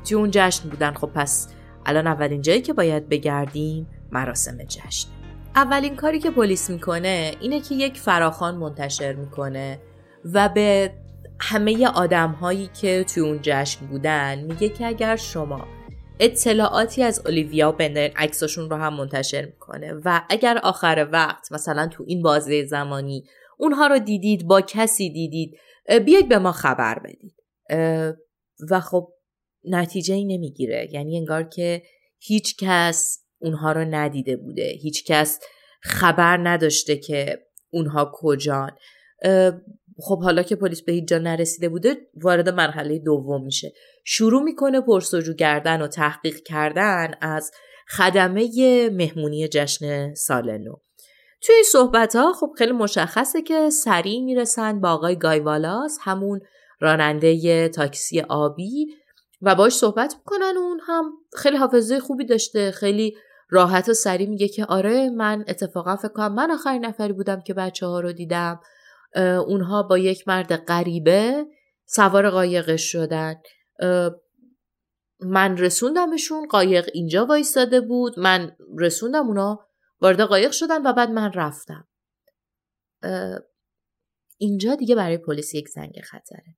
توی 0.08 0.16
اون 0.16 0.30
جشن 0.32 0.68
بودن. 0.68 0.94
خب 0.94 1.10
پس 1.14 1.48
الان 1.86 2.06
اولین 2.06 2.42
جایی 2.42 2.60
که 2.60 2.72
باید 2.72 3.08
بگردیم 3.08 3.86
مراسم 4.12 4.58
جشن. 4.64 5.08
اولین 5.56 5.96
کاری 5.96 6.18
که 6.18 6.30
پلیس 6.30 6.70
می‌کنه 6.70 7.34
اینه 7.40 7.60
که 7.60 7.74
یک 7.74 7.98
فراخان 7.98 8.54
منتشر 8.54 9.12
می‌کنه 9.12 9.80
و 10.24 10.48
به 10.48 10.92
همه 11.40 11.86
آدم 11.86 12.30
هایی 12.30 12.70
که 12.80 13.04
توی 13.04 13.22
اون 13.22 13.38
جشن 13.42 13.86
بودن 13.86 14.38
میگه 14.38 14.68
که 14.68 14.86
اگر 14.86 15.16
شما 15.16 15.66
اطلاعاتی 16.20 17.02
از 17.02 17.22
اولیویا 17.26 17.72
بندرین 17.72 18.12
عکساشون 18.16 18.70
رو 18.70 18.76
هم 18.76 18.94
منتشر 18.94 19.44
می‌کنه 19.44 19.92
و 20.04 20.22
اگر 20.28 20.58
آخر 20.58 21.08
وقت 21.12 21.52
مثلا 21.52 21.86
تو 21.86 22.04
این 22.06 22.22
بازه 22.22 22.64
زمانی 22.64 23.24
اونها 23.58 23.86
رو 23.86 23.98
دیدید 23.98 24.46
با 24.46 24.60
کسی 24.60 25.12
دیدید. 25.12 25.58
بیاید 26.04 26.28
به 26.28 26.38
ما 26.38 26.52
خبر 26.52 26.98
بدید. 26.98 27.34
و 28.70 28.80
خب 28.80 29.12
نتیجه 29.64 30.14
ای 30.14 30.24
نمی‌گیره. 30.24 30.88
یعنی 30.92 31.16
انگار 31.16 31.42
که 31.42 31.82
هیچ 32.18 32.56
کس 32.60 33.24
اونها 33.40 33.72
رو 33.72 33.80
ندیده 33.80 34.36
بوده. 34.36 34.72
هیچ 34.82 35.04
کس 35.06 35.40
خبر 35.82 36.38
نداشته 36.42 36.96
که 36.96 37.38
اونها 37.70 38.12
کجان. 38.14 38.70
خب 40.00 40.22
حالا 40.22 40.42
که 40.42 40.56
پلیس 40.56 40.82
به 40.82 40.92
هیچ 40.92 41.08
جا 41.08 41.18
نرسیده 41.18 41.68
بوده 41.68 41.96
وارد 42.14 42.48
مرحله 42.48 42.98
دوم 42.98 43.44
میشه. 43.44 43.72
شروع 44.04 44.42
می‌کنه 44.42 44.80
پرسجو 44.80 45.34
کردن 45.34 45.82
و 45.82 45.86
تحقیق 45.86 46.36
کردن 46.42 47.14
از 47.20 47.50
خدمه 47.88 48.50
مهمونی 48.90 49.48
جشن 49.48 50.14
سال 50.14 50.58
نو. 50.58 50.72
توی 51.42 51.54
این 51.54 51.64
صحبت 51.64 52.16
ها 52.16 52.32
خب 52.32 52.52
خیلی 52.58 52.72
مشخصه 52.72 53.42
که 53.42 53.70
سریع 53.70 54.20
می‌رسن 54.20 54.80
با 54.80 54.90
آقای 54.90 55.16
گایوالاس 55.16 55.98
همون 56.00 56.40
راننده 56.80 57.68
تاکسی 57.68 58.20
آبی 58.20 58.86
و 59.42 59.54
باش 59.54 59.72
صحبت 59.72 60.14
می‌کنن 60.16 60.54
اون 60.56 60.80
هم 60.86 61.12
خیلی 61.36 61.56
حافظه 61.56 62.00
خوبی 62.00 62.24
داشته 62.24 62.70
خیلی 62.70 63.16
راحت 63.50 63.88
و 63.88 63.94
سریع 63.94 64.28
میگه 64.28 64.48
که 64.48 64.64
آره 64.64 65.10
من 65.10 65.44
اتفاقا 65.48 65.96
فکر 65.96 66.08
کنم 66.08 66.34
من 66.34 66.50
آخرین 66.50 66.84
نفری 66.84 67.12
بودم 67.12 67.40
که 67.40 67.54
بچه 67.54 67.86
ها 67.86 68.00
رو 68.00 68.12
دیدم. 68.12 68.60
اونها 69.46 69.82
با 69.82 69.98
یک 69.98 70.28
مرد 70.28 70.56
غریبه 70.56 71.46
سوار 71.86 72.30
قایقش 72.30 72.92
شدن. 72.92 73.34
من 75.20 75.56
رسوندمشون 75.58 76.46
قایق 76.46 76.88
اینجا 76.94 77.26
وایستاده 77.26 77.80
بود 77.80 78.18
من 78.18 78.56
رسوندم 78.78 79.26
اونا 79.26 79.67
وارد 80.00 80.20
قایق 80.20 80.52
شدن 80.52 80.86
و 80.86 80.92
بعد 80.92 81.10
من 81.10 81.32
رفتم. 81.32 81.88
اینجا 84.38 84.74
دیگه 84.74 84.94
برای 84.94 85.18
پلیس 85.18 85.54
یک 85.54 85.68
زنگ 85.68 86.00
خطره. 86.04 86.56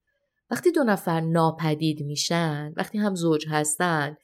وقتی 0.51 0.73
دو 0.73 0.85
نفر 0.85 1.21
ناپدید 1.21 2.03
میشن 2.03 2.73
وقتی 2.77 2.99
هم 2.99 3.15
زوج 3.15 3.47
هستن 3.49 4.17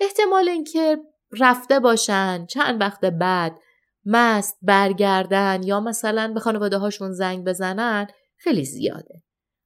احتمال 0.00 0.48
اینکه 0.48 0.98
رفته 1.40 1.80
باشن 1.80 2.46
چند 2.46 2.80
وقت 2.80 3.00
بعد 3.04 3.58
مست 4.04 4.58
برگردن 4.62 5.62
یا 5.62 5.80
مثلا 5.80 6.32
به 6.34 6.40
خانواده 6.40 6.78
هاشون 6.78 7.12
زنگ 7.12 7.44
بزنن 7.44 8.06
خیلی 8.36 8.64
زیاده. 8.64 9.22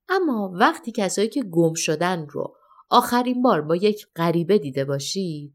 اما 0.09 0.52
وقتی 0.61 0.92
کسایی 0.92 1.28
که 1.28 1.42
گم 1.42 1.75
شدن 1.75 2.26
رو 2.26 2.56
آخرین 2.90 3.42
بار 3.42 3.61
با 3.61 3.76
یک 3.76 4.06
غریبه 4.16 4.59
دیده 4.59 4.85
باشید 4.85 5.54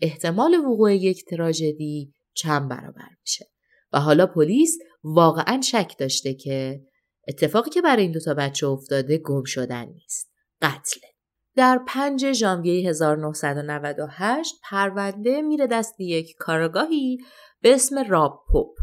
احتمال 0.00 0.54
وقوع 0.54 0.94
یک 0.94 1.24
تراژدی 1.24 2.14
چند 2.34 2.68
برابر 2.68 3.08
میشه. 3.20 3.46
و 3.92 4.00
حالا 4.00 4.26
پلیس 4.26 4.78
واقعا 5.04 5.60
شک 5.60 5.94
داشته 5.98 6.34
که 6.34 6.82
اتفاقی 7.28 7.70
که 7.70 7.82
برای 7.82 8.02
این 8.02 8.12
دوتا 8.12 8.34
بچه 8.34 8.66
افتاده 8.66 9.18
گم 9.18 9.44
شدن 9.44 9.84
نیست. 9.84 10.32
قتله. 10.62 11.08
در 11.56 11.80
5 11.88 12.32
ژانویه 12.32 12.88
1998 12.88 14.54
پرونده 14.70 15.42
میره 15.42 15.66
دست 15.66 16.00
یک 16.00 16.34
کارگاهی 16.38 17.18
به 17.60 17.74
اسم 17.74 18.04
راب 18.08 18.44
پوپ. 18.48 18.76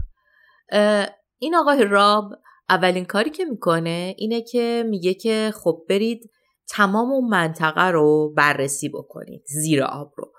این 1.38 1.56
آقای 1.56 1.84
راب 1.84 2.32
اولین 2.70 3.06
کاری 3.06 3.30
که 3.30 3.46
می‌کنه 3.46 4.16
اینه 4.18 4.42
که 4.42 4.84
میگه 4.90 5.14
که 5.14 5.54
خب 5.64 5.86
برید 5.90 6.32
تمام 6.70 7.12
اون 7.12 7.30
منطقه 7.30 7.88
رو 7.88 8.34
بررسی 8.38 8.90
بکنید 8.90 9.44
زیر 9.46 9.84
آب 9.84 10.14
رو. 10.18 10.34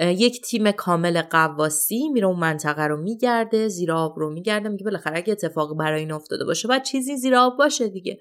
یک 0.00 0.42
تیم 0.42 0.70
کامل 0.70 1.22
قواسی 1.22 2.08
میره 2.08 2.26
اون 2.26 2.38
منطقه 2.38 2.82
رو 2.82 3.02
میگرده 3.02 3.68
زیر 3.68 3.92
آب 3.92 4.18
رو 4.18 4.32
میگرده 4.32 4.68
میگه 4.68 4.84
بالاخره 4.84 5.16
اگه 5.16 5.32
اتفاقی 5.32 5.74
برای 5.74 6.00
این 6.00 6.12
افتاده 6.12 6.44
باشه 6.44 6.68
باید 6.68 6.82
چیزی 6.82 7.16
زیر 7.16 7.34
آب 7.34 7.58
باشه 7.58 7.88
دیگه. 7.88 8.18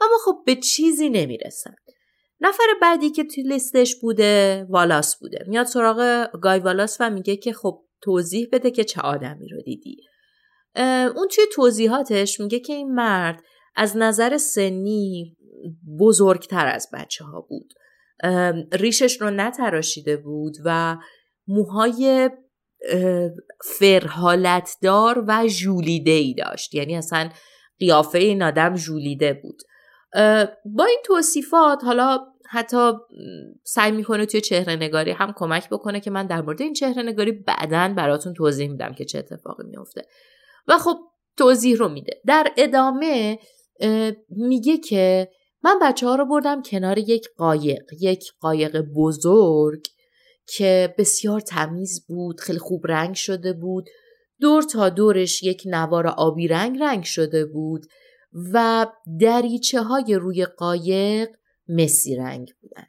اما 0.00 0.18
خب 0.24 0.42
به 0.46 0.54
چیزی 0.54 1.08
نمی‌رسن. 1.08 1.74
نفر 2.40 2.64
بعدی 2.82 3.10
که 3.10 3.24
توی 3.24 3.42
لیستش 3.42 3.96
بوده 4.00 4.66
والاس 4.68 5.16
بوده. 5.16 5.44
میاد 5.46 5.66
سراغ 5.66 6.28
گای 6.42 6.58
والاس 6.58 6.96
و 7.00 7.10
میگه 7.10 7.36
که 7.36 7.52
خب 7.52 7.84
توضیح 8.02 8.48
بده 8.52 8.70
که 8.70 8.84
چه 8.84 9.00
آدمی 9.00 9.48
رو 9.48 9.62
دیدی. 9.62 9.96
اون 11.16 11.28
توی 11.30 11.44
توضیحاتش 11.52 12.40
میگه 12.40 12.60
که 12.60 12.72
این 12.72 12.94
مرد 12.94 13.42
از 13.76 13.96
نظر 13.96 14.38
سنی 14.38 15.36
بزرگتر 16.00 16.66
از 16.66 16.88
بچه 16.92 17.24
ها 17.24 17.40
بود. 17.40 17.74
ریشش 18.72 19.20
رو 19.20 19.30
نتراشیده 19.30 20.16
بود 20.16 20.54
و 20.64 20.96
موهای 21.46 22.30
فرحالتدار 23.64 25.24
و 25.28 25.46
جولیده 25.46 26.10
ای 26.10 26.34
داشت. 26.34 26.74
یعنی 26.74 26.96
اصلا 26.96 27.28
قیافه 27.78 28.18
این 28.18 28.42
آدم 28.42 28.74
جولیده 28.74 29.32
بود. 29.42 29.62
با 30.64 30.84
این 30.84 31.00
توصیفات 31.04 31.84
حالا 31.84 32.18
حتی 32.50 32.92
سعی 33.64 33.92
می‌کنه 33.92 34.26
توی 34.26 34.40
چهره 34.40 34.76
نگاری 34.76 35.10
هم 35.10 35.32
کمک 35.36 35.68
بکنه 35.68 36.00
که 36.00 36.10
من 36.10 36.26
در 36.26 36.40
مورد 36.40 36.62
این 36.62 36.72
چهره 36.72 37.02
نگاری 37.02 37.32
بعدا 37.32 37.94
براتون 37.96 38.34
توضیح 38.34 38.70
میدم 38.70 38.94
که 38.94 39.04
چه 39.04 39.18
اتفاقی 39.18 39.64
میفته 39.66 40.02
و 40.68 40.78
خب 40.78 40.96
توضیح 41.36 41.76
رو 41.76 41.88
میده. 41.88 42.20
در 42.26 42.52
ادامه 42.56 43.38
میگه 44.28 44.78
که 44.78 45.28
من 45.62 45.78
بچه 45.82 46.06
ها 46.06 46.14
رو 46.14 46.26
بردم 46.26 46.62
کنار 46.62 46.98
یک 46.98 47.28
قایق 47.36 47.84
یک 48.00 48.32
قایق 48.40 48.80
بزرگ 48.80 49.86
که 50.46 50.94
بسیار 50.98 51.40
تمیز 51.40 52.06
بود 52.06 52.40
خیلی 52.40 52.58
خوب 52.58 52.86
رنگ 52.86 53.14
شده 53.14 53.52
بود. 53.52 53.88
دور 54.40 54.62
تا 54.62 54.88
دورش 54.88 55.42
یک 55.42 55.62
نوار 55.66 56.06
آبی 56.06 56.48
رنگ 56.48 56.78
رنگ 56.80 57.04
شده 57.04 57.44
بود 57.44 57.86
و 58.52 58.86
دریچه 59.20 59.82
های 59.82 60.14
روی 60.14 60.44
قایق 60.44 61.28
مسی 61.68 62.16
رنگ 62.16 62.52
بودن. 62.60 62.86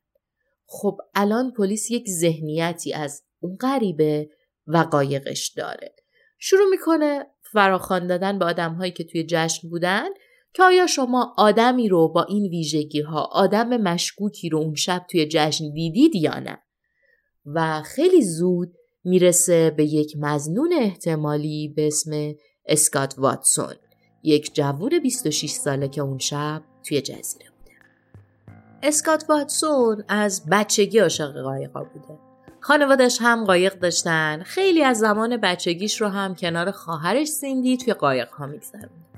خب 0.65 0.97
الان 1.15 1.51
پلیس 1.51 1.91
یک 1.91 2.09
ذهنیتی 2.09 2.93
از 2.93 3.23
اون 3.39 3.55
غریبه 3.55 4.29
و 4.67 4.77
قایقش 4.77 5.47
داره. 5.47 5.95
شروع 6.37 6.69
می‌کنه 6.69 7.25
فراخوان 7.51 8.07
دادن 8.07 8.39
به 8.39 8.45
آدم 8.45 8.73
هایی 8.73 8.91
که 8.91 9.03
توی 9.03 9.25
جشن 9.29 9.69
بودن. 9.69 10.09
که 10.53 10.63
آیا 10.63 10.87
شما 10.87 11.33
آدمی 11.37 11.89
رو 11.89 12.07
با 12.07 12.23
این 12.23 12.43
ویژگی 12.43 13.01
ها 13.01 13.29
آدم 13.31 13.77
مشکوکی 13.77 14.49
رو 14.49 14.57
اون 14.57 14.75
شب 14.75 15.05
توی 15.09 15.27
جشن 15.31 15.71
دیدید 15.73 16.15
یا 16.15 16.39
نه؟ 16.39 16.59
و 17.45 17.81
خیلی 17.81 18.21
زود 18.21 18.73
می‌رسه 19.03 19.69
به 19.69 19.85
یک 19.85 20.15
مزنون 20.19 20.73
احتمالی 20.73 21.73
به 21.75 21.87
اسم 21.87 22.33
اسکات 22.65 23.15
واتسون 23.17 23.75
یک 24.23 24.55
جوون 24.55 24.99
26 24.99 25.49
ساله 25.49 25.87
که 25.87 26.01
اون 26.01 26.17
شب 26.17 26.61
توی 26.83 27.01
جزیره 27.01 27.45
بوده. 27.49 27.71
اسکات 28.83 29.25
واتسون 29.29 30.03
از 30.07 30.45
بچگی 30.51 30.99
عاشق 30.99 31.41
قایقا 31.41 31.83
بوده. 31.83 32.19
خانوادش 32.59 33.17
هم 33.21 33.45
قایق 33.45 33.79
داشتن 33.79 34.43
خیلی 34.43 34.83
از 34.83 34.99
زمان 34.99 35.37
بچگیش 35.37 36.01
رو 36.01 36.07
هم 36.07 36.35
کنار 36.35 36.71
خواهرش 36.71 37.27
سیندی 37.27 37.77
توی 37.77 37.93
قایق 37.93 38.31
ها 38.31 38.45
میگذرون 38.45 39.08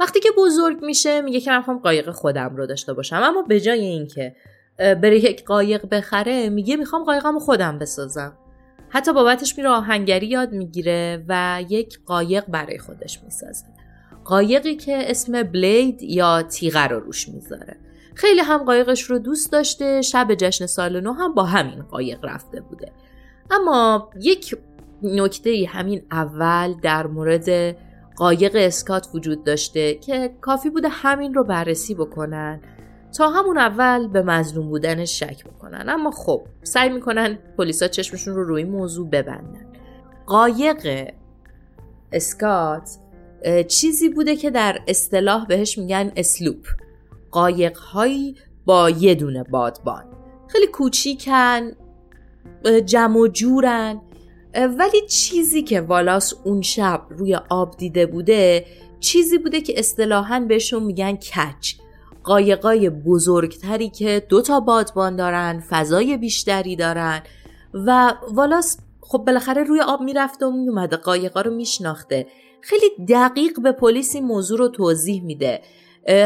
وقتی 0.00 0.20
که 0.20 0.28
بزرگ 0.36 0.84
میشه 0.84 1.20
میگه 1.20 1.40
که 1.40 1.50
من 1.50 1.56
می‌خوام 1.56 1.78
قایق 1.78 2.10
خودم 2.10 2.56
رو 2.56 2.66
داشته 2.66 2.92
باشم. 2.92 3.20
اما 3.22 3.42
به 3.42 3.60
جای 3.60 3.80
اینکه 3.80 4.36
بره 4.78 5.18
یک 5.18 5.44
قایق 5.44 5.88
بخره 5.88 6.48
میگه 6.48 6.76
می‌خوام 6.76 7.04
قایقم 7.04 7.38
خودم 7.38 7.78
بسازم. 7.78 8.32
حتی 8.88 9.12
بابتش 9.12 9.58
میره 9.58 9.68
آهنگری 9.68 10.26
یاد 10.26 10.52
می‌گیره 10.52 11.24
و 11.28 11.62
یک 11.68 11.98
قایق 12.06 12.44
برای 12.48 12.78
خودش 12.78 13.22
می‌سازه. 13.24 13.64
قایقی 14.24 14.76
که 14.76 15.10
اسم 15.10 15.42
بلید 15.42 16.02
یا 16.02 16.42
تیغه 16.42 16.86
رو 16.86 17.00
روش 17.00 17.28
می‌ذاره. 17.28 17.76
خیلی 18.14 18.40
هم 18.40 18.64
قایقش 18.64 19.02
رو 19.02 19.18
دوست 19.18 19.52
داشته 19.52 20.02
شب 20.02 20.34
جشن 20.34 20.66
سال 20.66 21.00
نو 21.00 21.12
هم 21.12 21.34
با 21.34 21.44
همین 21.44 21.82
قایق 21.82 22.24
رفته 22.24 22.60
بوده. 22.60 22.92
اما 23.50 24.10
یک 24.20 24.56
نکته 25.02 25.66
همین 25.68 26.02
اول 26.10 26.74
در 26.82 27.06
مورد 27.06 27.76
قایق 28.20 28.52
اسکات 28.54 29.08
وجود 29.14 29.44
داشته 29.44 29.94
که 29.94 30.34
کافی 30.40 30.70
بوده 30.70 30.88
همین 30.88 31.34
رو 31.34 31.44
بررسی 31.44 31.94
بکنن. 31.94 32.60
تا 33.18 33.30
همون 33.30 33.58
اول 33.58 34.08
به 34.08 34.22
مظلوم 34.22 34.68
بودنش 34.68 35.20
شک 35.20 35.44
بکنن. 35.44 35.84
اما 35.88 36.10
خب 36.10 36.42
سعی 36.62 36.88
می‌کنن 36.88 37.38
پلیسا 37.58 37.88
چشمشون 37.88 38.34
رو 38.34 38.44
روی 38.44 38.64
موضوع 38.64 39.08
ببندن. 39.08 39.66
قایق 40.26 41.12
اسکات 42.12 42.90
چیزی 43.68 44.08
بوده 44.08 44.36
که 44.36 44.50
در 44.50 44.80
اصطلاح 44.88 45.46
بهش 45.46 45.78
میگن 45.78 46.12
اسلوپ. 46.16 46.66
قایق 47.30 47.76
هایی 47.76 48.36
با 48.64 48.90
یه 48.90 49.14
دونه 49.14 49.42
بادبان. 49.42 50.04
خیلی 50.48 50.66
کوچیکن 50.66 51.70
جمع 52.84 53.16
و 53.16 53.26
جورن. 53.26 54.00
ولی 54.54 55.06
چیزی 55.08 55.62
که 55.62 55.80
والاس 55.80 56.34
اون 56.44 56.62
شب 56.62 57.02
روی 57.10 57.34
آب 57.34 57.76
دیده 57.76 58.06
بوده 58.06 58.66
چیزی 59.00 59.38
بوده 59.38 59.60
که 59.60 59.78
اصطلاحا 59.78 60.40
بهشون 60.40 60.82
میگن 60.82 61.16
کچ 61.16 61.74
قایقای 62.24 62.90
بزرگتری 62.90 63.88
که 63.88 64.26
دو 64.28 64.42
تا 64.42 64.60
بادبان 64.60 65.16
دارن 65.16 65.62
فضای 65.70 66.16
بیشتری 66.16 66.76
دارن 66.76 67.22
و 67.74 68.14
والاس 68.32 68.78
خب 69.00 69.18
بالاخره 69.18 69.62
روی 69.62 69.80
آب 69.80 70.00
می‌رفته 70.00 70.46
و 70.46 70.50
میومده 70.50 70.96
قایقا 70.96 71.40
رو 71.40 71.54
میشناخته. 71.54 72.26
خیلی 72.60 73.06
دقیق 73.08 73.60
به 73.60 73.72
پلیس 73.72 74.14
این 74.14 74.24
موضوع 74.24 74.58
رو 74.58 74.68
توضیح 74.68 75.22
میده. 75.22 75.60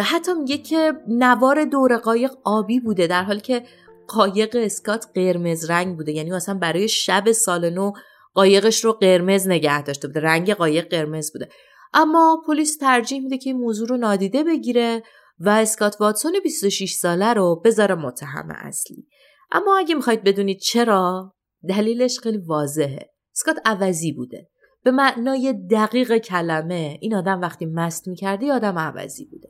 حتی 0.02 0.34
میگه 0.34 0.58
که 0.58 0.92
نوار 1.08 1.64
دور 1.64 1.96
قایق 1.96 2.30
آبی 2.44 2.80
بوده 2.80 3.06
در 3.06 3.22
حالی 3.22 3.40
که 3.40 3.62
قایق 4.08 4.56
اسکات 4.60 5.06
قرمز 5.14 5.70
رنگ 5.70 5.96
بوده 5.96 6.12
یعنی 6.12 6.30
مثلا 6.30 6.58
برای 6.58 6.88
شب 6.88 7.32
سال 7.32 7.70
نو 7.70 7.92
قایقش 8.34 8.84
رو 8.84 8.92
قرمز 8.92 9.48
نگه 9.48 9.82
داشته 9.82 10.08
بوده 10.08 10.20
رنگ 10.20 10.54
قایق 10.54 10.88
قرمز 10.88 11.32
بوده. 11.32 11.48
اما 11.94 12.42
پلیس 12.46 12.76
ترجیح 12.78 13.22
میده 13.22 13.38
که 13.38 13.50
این 13.50 13.58
موضوع 13.58 13.88
رو 13.88 13.96
نادیده 13.96 14.44
بگیره 14.44 15.02
و 15.38 15.48
اسکات 15.48 15.96
واتسون 16.00 16.40
26 16.42 16.92
ساله 16.92 17.32
رو 17.32 17.62
بذاره 17.64 17.94
متهم 17.94 18.48
اصلی. 18.50 19.06
اما 19.52 19.78
اگه 19.78 19.94
می‌خواید 19.94 20.24
بدونید 20.24 20.58
چرا 20.58 21.32
دلیلش 21.68 22.18
خیلی 22.18 22.38
واضحه. 22.38 23.10
اسکات 23.36 23.56
عوضی 23.64 24.12
بوده. 24.12 24.48
به 24.84 24.90
معنای 24.90 25.52
دقیق 25.70 26.16
کلمه 26.16 26.98
این 27.00 27.14
آدم 27.14 27.40
وقتی 27.40 27.66
مست 27.66 28.08
می‌کرده 28.08 28.52
آدم 28.52 28.78
عوضی 28.78 29.24
بوده. 29.24 29.48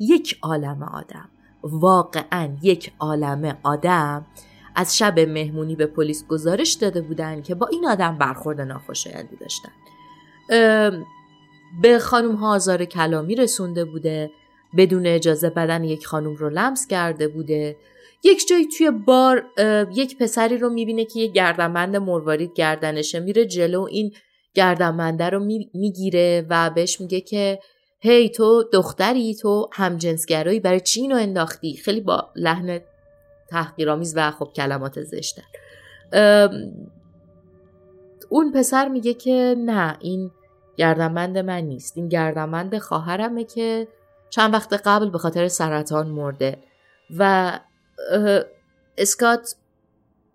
یک 0.00 0.38
عالم 0.42 0.82
آدم 0.82 1.30
واقعا 1.62 2.56
یک 2.62 2.92
عالم 3.00 3.58
آدم 3.62 4.26
از 4.74 4.98
شب 4.98 5.20
مهمونی 5.20 5.76
به 5.76 5.86
پلیس 5.86 6.26
گزارش 6.26 6.72
داده 6.72 7.00
بودن 7.00 7.42
که 7.42 7.54
با 7.54 7.66
این 7.66 7.86
آدم 7.86 8.18
برخورد 8.18 8.60
ناخوشایندی 8.60 9.36
داشتن. 9.36 9.72
به 11.82 11.98
خانم 11.98 12.34
ها 12.34 12.54
آزار 12.54 12.84
کلامی 12.84 13.34
رسونده 13.34 13.84
بوده 13.84 14.30
بدون 14.76 15.06
اجازه 15.06 15.50
بدن 15.50 15.84
یک 15.84 16.06
خانم 16.06 16.34
رو 16.34 16.50
لمس 16.50 16.86
کرده 16.86 17.28
بوده. 17.28 17.76
یک 18.24 18.48
جایی 18.48 18.68
توی 18.78 18.90
بار 18.90 19.44
یک 19.94 20.18
پسری 20.18 20.58
رو 20.58 20.70
می‌بینه 20.70 21.04
که 21.04 21.20
یک 21.20 21.32
گردنبند 21.32 21.96
مروارید 21.96 22.52
گردنشه 22.54 23.20
میره 23.20 23.44
جلو 23.44 23.86
این 23.90 24.12
گردنبنده 24.54 25.30
رو 25.30 25.44
می‌گیره 25.74 26.46
و 26.50 26.70
بهش 26.70 27.00
میگه 27.00 27.20
که 27.20 27.58
هی 28.00 28.28
تو 28.28 28.64
دختری 28.72 29.34
تو 29.34 29.68
همجنسگرایی 29.72 30.60
برای 30.60 30.80
چی 30.80 31.00
اینو 31.00 31.16
انداختی؟ 31.16 31.76
خیلی 31.76 32.00
با 32.00 32.30
لحن 32.36 32.80
تحقیرآمیز 33.52 34.16
و 34.16 34.30
خب 34.30 34.50
کلمات 34.56 35.02
زشتن. 35.02 35.42
اون 38.28 38.52
پسر 38.52 38.88
میگه 38.88 39.14
که 39.14 39.54
نه 39.58 39.96
این 40.00 40.30
گردنبند 40.76 41.38
من 41.38 41.60
نیست. 41.60 41.96
این 41.96 42.08
گردنبند 42.08 42.78
خواهرمه 42.78 43.44
که 43.44 43.88
چند 44.30 44.54
وقت 44.54 44.72
قبل 44.72 45.10
به 45.10 45.18
خاطر 45.18 45.48
سرطان 45.48 46.08
مرده. 46.08 46.58
و 47.18 47.52
اسکات 48.98 49.54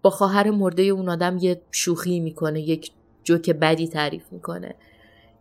با 0.01 0.09
خواهر 0.09 0.51
مرده 0.51 0.83
اون 0.83 1.09
آدم 1.09 1.37
یه 1.37 1.61
شوخی 1.71 2.19
می‌کنه 2.19 2.61
یک 2.61 2.91
جوک 3.23 3.49
بدی 3.49 3.87
تعریف 3.87 4.23
می‌کنه. 4.31 4.75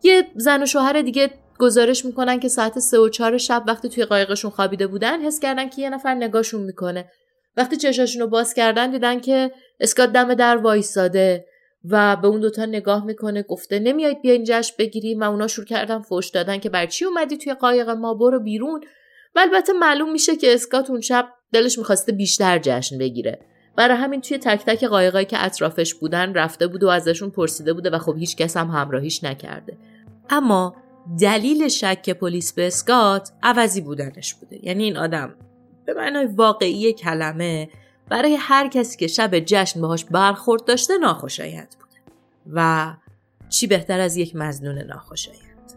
یه 0.02 0.26
زن 0.36 0.62
و 0.62 0.66
شوهر 0.66 1.02
دیگه 1.02 1.30
گزارش 1.58 2.04
می‌کنن 2.04 2.40
که 2.40 2.48
ساعت 2.48 2.78
سه 2.78 2.98
و 2.98 3.08
چهار 3.08 3.38
شب 3.38 3.64
وقتی 3.66 3.88
توی 3.88 4.04
قایقشون 4.04 4.50
خوابیده 4.50 4.86
بودن 4.86 5.20
حس 5.20 5.40
کردن 5.40 5.68
که 5.68 5.82
یه 5.82 5.90
نفر 5.90 6.14
نگاهشون 6.14 6.60
می‌کنه. 6.62 7.10
وقتی 7.56 7.76
چشاشون 7.76 8.22
رو 8.22 8.28
باز 8.28 8.54
کردن 8.54 8.90
دیدن 8.90 9.20
که 9.20 9.50
اسکات 9.80 10.12
دم 10.12 10.34
در 10.34 10.56
وایساده 10.56 11.46
و 11.90 12.16
به 12.16 12.28
اون 12.28 12.40
دوتا 12.40 12.64
نگاه 12.64 13.04
می‌کنه 13.04 13.42
گفته 13.42 13.78
نمیاید 13.78 14.22
بیاین 14.22 14.44
جشن 14.46 14.74
بگیریم. 14.78 15.20
و 15.20 15.24
اونا 15.24 15.46
شروع 15.46 15.66
کردن 15.66 16.02
فوش 16.02 16.28
دادن 16.28 16.58
که 16.58 16.68
بر 16.70 16.86
چی 16.86 17.04
اومدی 17.04 17.36
توی 17.36 17.54
قایق 17.54 17.90
ما؟ 17.90 18.14
برو 18.14 18.40
بیرون. 18.40 18.80
و 19.34 19.38
البته 19.38 19.72
معلوم 19.72 20.12
میشه 20.12 20.36
که 20.36 20.54
اسکات 20.54 20.90
اون 20.90 21.00
شب 21.00 21.28
دلش 21.52 21.78
می‌خواسته 21.78 22.12
بیشتر 22.12 22.58
جشن 22.58 22.98
بگیره. 22.98 23.38
برای 23.76 23.96
همین 23.96 24.20
توی 24.20 24.38
تک 24.38 24.64
تک 24.64 24.84
قایقایی 24.84 25.26
که 25.26 25.44
اطرافش 25.44 25.94
بودن 25.94 26.34
رفته 26.34 26.66
بود 26.66 26.82
و 26.84 26.88
ازشون 26.88 27.30
پرسیده 27.30 27.72
بوده 27.72 27.90
و 27.90 27.98
خب 27.98 28.16
هیچ 28.16 28.36
کس 28.36 28.56
هم 28.56 28.68
همراهیش 28.68 29.24
نکرده. 29.24 29.76
اما 30.30 30.76
دلیل 31.20 31.68
شک 31.68 32.10
پلیس 32.10 32.52
به 32.52 32.66
اسکات 32.66 33.30
عوضی 33.42 33.80
بودنش 33.80 34.34
بوده. 34.34 34.66
یعنی 34.66 34.84
این 34.84 34.96
آدم 34.96 35.34
به 35.86 35.94
معنای 35.94 36.26
واقعی 36.26 36.92
کلمه 36.92 37.68
برای 38.08 38.36
هر 38.40 38.68
کسی 38.68 38.96
که 38.96 39.06
شب 39.06 39.38
جشن 39.38 39.80
باهاش 39.80 40.04
برخورد 40.04 40.64
داشته 40.64 40.98
ناخوشایند 40.98 41.76
بوده 41.80 42.00
و 42.52 42.94
چی 43.48 43.66
بهتر 43.66 44.00
از 44.00 44.16
یک 44.16 44.36
مزنون 44.36 44.78
ناخوشایند. 44.78 45.72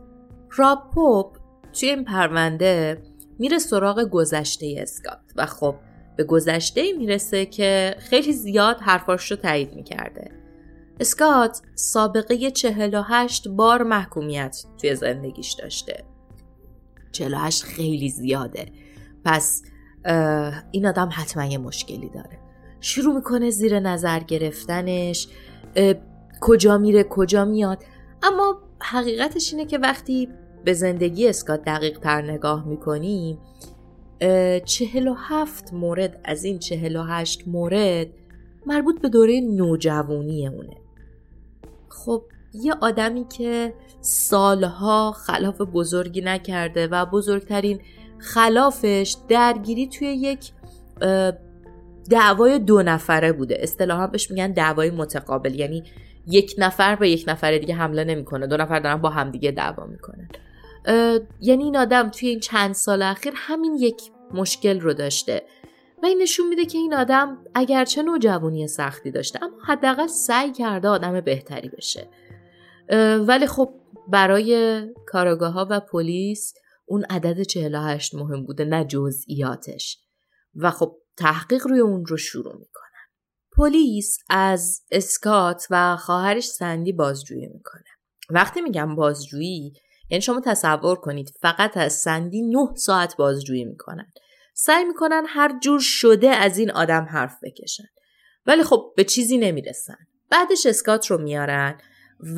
راب 0.51 0.89
پوپ 0.93 1.37
توی 1.73 1.89
این 1.89 2.03
پرونده 2.03 3.01
میره 3.39 3.57
سراغ 3.57 4.01
گذشته 4.01 4.75
اسکات 4.77 5.19
و 5.35 5.45
خب 5.45 5.75
به 6.15 6.23
گذشته 6.23 6.93
می‌رسه 6.93 7.45
که 7.45 7.95
خیلی 7.99 8.33
زیاد 8.33 8.77
حرفاش 8.79 9.31
رو 9.31 9.37
تایید 9.37 9.73
می‌کرده. 9.73 10.31
اسکات 10.99 11.61
سابقه 11.75 12.51
48 12.51 13.47
بار 13.47 13.83
محکومیت 13.83 14.63
توی 14.77 14.95
زندگیش 14.95 15.53
داشته. 15.53 16.03
48 17.11 17.63
خیلی 17.63 18.09
زیاده. 18.09 18.65
پس 19.25 19.63
این 20.71 20.87
آدم 20.87 21.09
حتما 21.11 21.45
یه 21.45 21.57
مشکلی 21.57 22.09
داره. 22.09 22.39
شروع 22.79 23.15
می‌کنه 23.15 23.49
زیر 23.49 23.79
نظر 23.79 24.19
گرفتنش 24.19 25.27
کجا 26.41 26.77
میره 26.77 27.03
کجا 27.03 27.45
میاد. 27.45 27.83
اما 28.23 28.61
حقیقتش 28.81 29.53
اینه 29.53 29.65
که 29.65 29.77
وقتی 29.77 30.29
به 30.65 30.73
زندگی 30.73 31.27
اسکات 31.27 31.63
دقیق 31.63 31.99
تر 31.99 32.21
نگاه 32.21 32.67
می‌کنیم 32.67 33.37
چهل 34.65 35.07
و 35.07 35.13
هفت 35.13 35.73
مورد 35.73 36.21
از 36.25 36.43
این 36.43 36.59
چهل 36.59 36.95
و 36.95 37.03
هشت 37.03 37.47
مورد 37.47 38.07
مربوط 38.65 39.01
به 39.01 39.09
دوره 39.09 39.41
نوجوانی 39.41 40.47
اونه. 40.47 40.77
خب 41.89 42.23
یه 42.53 42.73
آدمی 42.81 43.25
که 43.37 43.73
سالها 44.01 45.11
خلاف 45.11 45.61
بزرگی 45.61 46.21
نکرده 46.21 46.87
و 46.87 47.05
بزرگترین 47.05 47.79
خلافش 48.19 49.15
درگیری 49.27 49.87
توی 49.87 50.07
یک 50.07 50.51
دعوای 52.09 52.59
دو 52.59 52.83
نفره 52.83 53.31
بوده. 53.31 53.57
اصطلاحا 53.59 54.07
بهش 54.07 54.31
میگن 54.31 54.51
دعوای 54.51 54.91
متقابل. 54.91 55.59
یعنی 55.59 55.83
یک 56.27 56.55
نفر 56.57 56.95
به 56.95 57.09
یک 57.09 57.25
نفر 57.27 57.57
دیگه 57.57 57.75
حمله 57.75 58.03
نمی‌کنه. 58.03 58.47
دو 58.47 58.57
نفر 58.57 58.79
دارن 58.79 58.95
با 59.01 59.09
همدیگه 59.09 59.51
دعوا 59.51 59.85
می‌کنن. 59.85 60.29
یعنی 61.41 61.63
این 61.63 61.77
آدم 61.77 62.09
توی 62.09 62.29
این 62.29 62.39
چند 62.39 62.73
سال 62.73 63.01
اخیر 63.01 63.33
همین 63.35 63.75
یک 63.75 64.01
مشکل 64.33 64.79
رو 64.79 64.93
داشته. 64.93 65.41
و 66.03 66.05
این 66.05 66.21
نشون 66.21 66.47
میده 66.47 66.65
که 66.65 66.77
این 66.77 66.93
آدم 66.93 67.37
اگرچه 67.55 68.03
نوجوانی 68.03 68.67
سختی 68.67 69.11
داشته 69.11 69.43
اما 69.43 69.57
حداقل 69.65 70.07
سعی 70.07 70.51
کرده 70.51 70.87
آدم 70.87 71.21
بهتری 71.21 71.69
بشه. 71.69 72.07
ولی 73.27 73.47
خب 73.47 73.73
برای 74.07 74.81
کاراگاه 75.07 75.53
ها 75.53 75.67
و 75.69 75.79
پلیس 75.79 76.53
اون 76.89 77.05
عدد 77.09 77.41
48 77.41 78.15
مهم 78.15 78.45
بوده 78.45 78.65
نه 78.65 78.85
جزئیاتش. 78.85 79.97
و 80.55 80.71
خب 80.71 80.97
تحقیق 81.17 81.67
روی 81.67 81.79
اون 81.79 82.05
رو 82.05 82.17
شروع 82.17 82.53
می‌کنن 82.59 82.89
پلیس 83.57 84.17
از 84.29 84.81
اسکات 84.91 85.67
و 85.69 85.97
خواهرش 85.97 86.47
سندی 86.47 86.91
بازجویی 86.91 87.47
می‌کنه. 87.47 87.83
وقتی 88.29 88.61
میگم 88.61 88.95
بازجویی 88.95 89.73
یعنی 90.09 90.21
شما 90.21 90.41
تصور 90.45 90.95
کنید 90.95 91.33
فقط 91.41 91.77
از 91.77 91.93
سندی 91.93 92.41
نه 92.41 92.69
ساعت 92.75 93.17
بازجویی 93.17 93.65
می‌کنن. 93.65 94.11
سعی 94.53 94.83
می‌کنن 94.83 95.23
هر 95.27 95.59
جور 95.59 95.79
شده 95.79 96.29
از 96.29 96.57
این 96.57 96.71
آدم 96.71 97.07
حرف 97.11 97.37
بکشن. 97.43 97.87
ولی 98.45 98.63
خب 98.63 98.93
به 98.95 99.03
چیزی 99.03 99.37
نمی‌رسن. 99.37 99.97
بعدش 100.29 100.65
اسکات 100.65 101.05
رو 101.07 101.17
میارن 101.17 101.77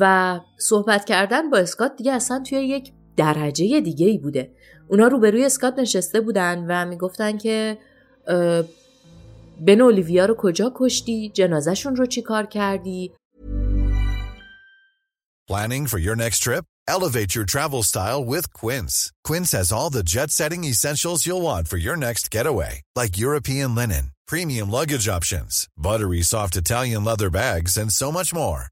و 0.00 0.40
صحبت 0.58 1.04
کردن 1.04 1.50
با 1.50 1.58
اسکات 1.58 1.96
دیگه 1.96 2.12
اصلا 2.12 2.42
توی 2.48 2.58
یک 2.58 2.92
درجه 3.16 3.80
دیگه 3.80 4.06
ای 4.06 4.18
بوده 4.18 4.50
اونا 4.88 5.06
روبروی 5.06 5.44
اسکات 5.44 5.78
نشسته 5.78 6.20
بودن 6.20 6.64
و 6.68 6.86
می‌گفتن 6.86 7.38
که 7.38 7.78
بن 9.60 9.80
اولیویا 9.80 10.26
رو 10.26 10.34
کجا 10.38 10.72
کشتی 10.74 11.28
جنازهشون 11.28 11.96
رو 11.96 12.06
چی 12.06 12.22
کار 12.22 12.46
کردی 12.46 13.12
Planning 15.50 15.86
for 15.86 15.98
your 15.98 16.16
next 16.16 16.38
trip? 16.38 16.64
Elevate 16.88 17.34
your 17.36 17.44
travel 17.44 17.82
style 17.82 18.24
with 18.24 18.52
Quince. 18.60 19.12
Quince 19.28 19.52
has 19.52 19.72
all 19.76 19.90
the 19.90 20.04
jet-setting 20.14 20.64
essentials 20.64 21.26
you'll 21.26 21.42
want 21.50 21.68
for 21.68 21.76
your 21.76 21.96
next 21.96 22.30
getaway, 22.30 22.74
like 23.00 23.18
European 23.18 23.74
linen, 23.74 24.04
premium 24.26 24.70
luggage 24.70 25.08
options, 25.08 25.68
buttery 25.76 26.22
soft 26.22 26.54
Italian 26.56 27.02
leather 27.04 27.30
bags, 27.30 27.76
and 27.76 27.90
so 27.92 28.10
much 28.18 28.30
more. 28.32 28.71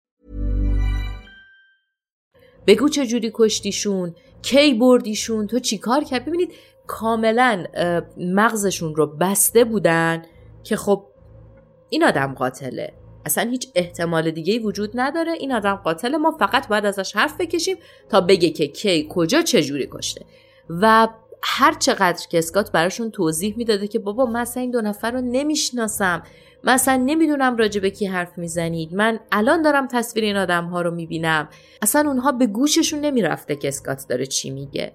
بگو 2.67 2.89
چه 2.89 3.05
جوری 3.05 3.31
کشتیشون 3.33 4.15
کی 4.41 4.73
بردیشون 4.73 5.47
تو 5.47 5.59
چیکار 5.59 6.03
کرد 6.03 6.25
ببینید 6.25 6.53
کاملا 6.87 7.65
مغزشون 8.17 8.95
رو 8.95 9.07
بسته 9.07 9.63
بودن 9.63 10.21
که 10.63 10.75
خب 10.75 11.05
این 11.89 12.03
آدم 12.03 12.33
قاتله. 12.33 12.93
اصلا 13.25 13.49
هیچ 13.49 13.67
احتمال 13.75 14.31
دیگه 14.31 14.59
وجود 14.59 14.91
نداره. 14.93 15.31
این 15.31 15.51
آدم 15.51 15.75
قاتل 15.75 16.17
ما 16.17 16.31
فقط 16.31 16.67
باید 16.67 16.85
ازش 16.85 17.15
حرف 17.15 17.35
بکشیم 17.39 17.77
تا 18.09 18.21
بگه 18.21 18.49
که 18.49 18.67
کی 18.67 19.07
کجا 19.09 19.41
چجوری 19.41 19.87
کشته. 19.91 20.25
و 20.69 21.07
هر 21.43 21.73
چقدر 21.73 22.27
که 22.29 22.37
اسکات 22.37 22.71
براشون 22.71 23.11
توضیح 23.11 23.53
می‌داده 23.57 23.87
که 23.87 23.99
بابا 23.99 24.25
من 24.25 24.39
اصلا 24.39 24.61
این 24.61 24.71
دو 24.71 24.81
نفر 24.81 25.11
رو 25.11 25.21
نمی‌شناسم. 25.21 26.23
من 26.63 26.73
اصلا 26.73 26.95
نمی‌دونم 27.05 27.57
راجع 27.57 27.81
به 27.81 27.89
کی 27.89 28.05
حرف 28.05 28.37
می‌زنید. 28.37 28.93
من 28.93 29.19
الان 29.31 29.61
دارم 29.61 29.87
تصویر 29.87 30.25
این 30.25 30.37
آدم 30.37 30.65
ها 30.65 30.81
رو 30.81 30.91
می‌بینم. 30.91 31.49
اصلا 31.81 32.09
اونها 32.09 32.31
به 32.31 32.47
گوششون 32.47 32.99
نمی‌رفته 32.99 33.55
که 33.55 33.67
اسکات 33.67 34.05
داره 34.09 34.25
چی 34.25 34.49
میگه. 34.49 34.93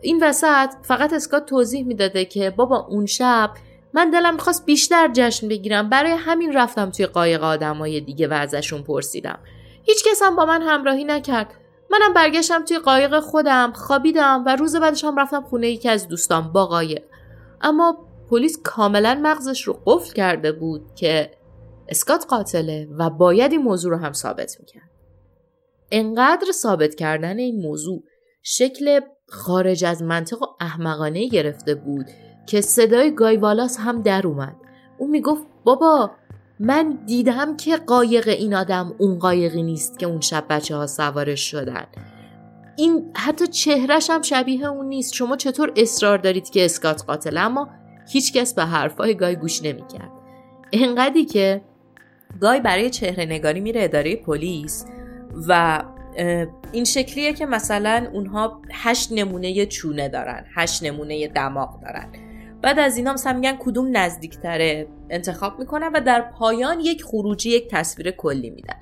این 0.00 0.24
وسط 0.24 0.70
فقط 0.82 1.12
اسکات 1.12 1.46
توضیح 1.46 1.86
می‌داده 1.86 2.24
که 2.24 2.50
بابا 2.50 2.86
اون 2.90 3.06
شب 3.06 3.50
من 3.92 4.10
دلم 4.10 4.34
می‌خواست 4.34 4.66
بیشتر 4.66 5.10
جشن 5.12 5.48
بگیرم. 5.48 5.88
برای 5.88 6.12
همین 6.12 6.52
رفتم 6.52 6.90
توی 6.90 7.06
قایق 7.06 7.42
آدمای 7.42 8.00
دیگه 8.00 8.28
و 8.28 8.32
ازشون 8.32 8.82
پرسیدم. 8.82 9.38
هیچ 9.82 10.04
کس 10.04 10.22
هم 10.22 10.36
با 10.36 10.46
من 10.46 10.62
همراهی 10.62 11.04
نکرد. 11.04 11.54
منم 11.90 12.14
برگشتم 12.14 12.64
توی 12.64 12.78
قایق 12.78 13.20
خودم 13.20 13.72
خوابیدم 13.72 14.42
و 14.46 14.56
روز 14.56 14.76
بعدش 14.76 15.04
هم 15.04 15.18
رفتم 15.18 15.42
خونه 15.42 15.68
یکی 15.68 15.88
از 15.88 16.08
دوستان 16.08 16.52
با 16.52 16.66
قایق. 16.66 17.02
اما 17.60 18.07
پلیس 18.30 18.58
کاملا 18.64 19.20
مغزش 19.22 19.62
رو 19.62 19.82
قفل 19.86 20.12
کرده 20.12 20.52
بود 20.52 20.94
که 20.94 21.30
اسکات 21.88 22.26
قاتله 22.28 22.88
و 22.98 23.10
باید 23.10 23.52
این 23.52 23.62
موضوع 23.62 23.90
رو 23.90 23.96
هم 23.96 24.12
ثابت 24.12 24.56
می‌کرد. 24.60 24.90
انقدر 25.90 26.52
ثابت 26.52 26.94
کردن 26.94 27.38
این 27.38 27.62
موضوع 27.62 28.04
شکل 28.42 29.00
خارج 29.28 29.84
از 29.84 30.02
منطق 30.02 30.42
و 30.42 30.46
احمقانه 30.60 31.28
گرفته 31.28 31.74
بود 31.74 32.06
که 32.46 32.60
صدای 32.60 33.14
گایوالاس 33.14 33.76
هم 33.80 34.02
در 34.02 34.26
اومد. 34.26 34.56
او 34.98 35.08
می‌گفت 35.08 35.46
بابا 35.64 36.10
من 36.60 36.98
دیدم 37.06 37.56
که 37.56 37.76
قایق 37.76 38.28
این 38.28 38.54
آدم 38.54 38.94
اون 38.98 39.18
قایقی 39.18 39.62
نیست 39.62 39.98
که 39.98 40.06
اون 40.06 40.20
شب 40.20 40.44
بچه 40.50 40.76
ها 40.76 40.86
سوارش 40.86 41.50
شدن. 41.50 41.86
این 42.76 43.12
حتی 43.16 43.46
چهرش 43.46 44.10
هم 44.10 44.22
شبیه 44.22 44.66
اون 44.66 44.86
نیست. 44.86 45.14
شما 45.14 45.36
چطور 45.36 45.72
اصرار 45.76 46.18
دارید 46.18 46.50
که 46.50 46.64
اسکات 46.64 47.04
قاتل 47.06 47.38
اما 47.38 47.68
هیچکس 48.08 48.54
به 48.54 48.64
حرفای 48.64 49.14
گای 49.14 49.36
گوش 49.36 49.62
نمی‌کرد. 49.62 50.10
انقدری 50.72 51.24
که 51.24 51.60
گای 52.40 52.60
برای 52.60 52.90
چهره 52.90 53.24
نگاری 53.24 53.60
میره 53.60 53.84
اداره 53.84 54.16
پلیس 54.16 54.84
و 55.48 55.82
این 56.72 56.84
شکلیه 56.84 57.32
که 57.32 57.46
مثلا 57.46 58.08
اونها 58.12 58.62
هشت 58.72 59.12
نمونه 59.12 59.66
چونه 59.66 60.08
دارن 60.08 60.44
هشت 60.54 60.82
نمونه 60.82 61.28
دماغ 61.28 61.80
دارن. 61.82 62.08
بعد 62.62 62.78
از 62.78 62.96
اینا 62.96 63.12
مثلا 63.12 63.32
میگن 63.32 63.56
کدوم 63.58 63.96
نزدیکتره 63.96 64.88
انتخاب 65.10 65.58
می‌کنن 65.58 65.90
و 65.94 66.00
در 66.00 66.20
پایان 66.20 66.80
یک 66.80 67.04
خروجی 67.04 67.50
یک 67.50 67.68
تصویر 67.70 68.10
کلی 68.10 68.50
میدن. 68.50 68.76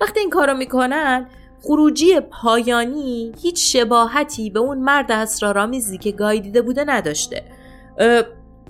وقتی 0.00 0.20
این 0.20 0.30
کارو 0.30 0.56
می‌کنن 0.56 1.26
خروجی 1.62 2.20
پایانی 2.20 3.32
هیچ 3.42 3.76
شباهتی 3.76 4.50
به 4.50 4.60
اون 4.60 4.78
مرد 4.78 5.12
اسرارآمیزی 5.12 5.98
که 5.98 6.12
گای 6.12 6.40
دیده 6.40 6.62
بوده 6.62 6.84
نداشته. 6.84 7.42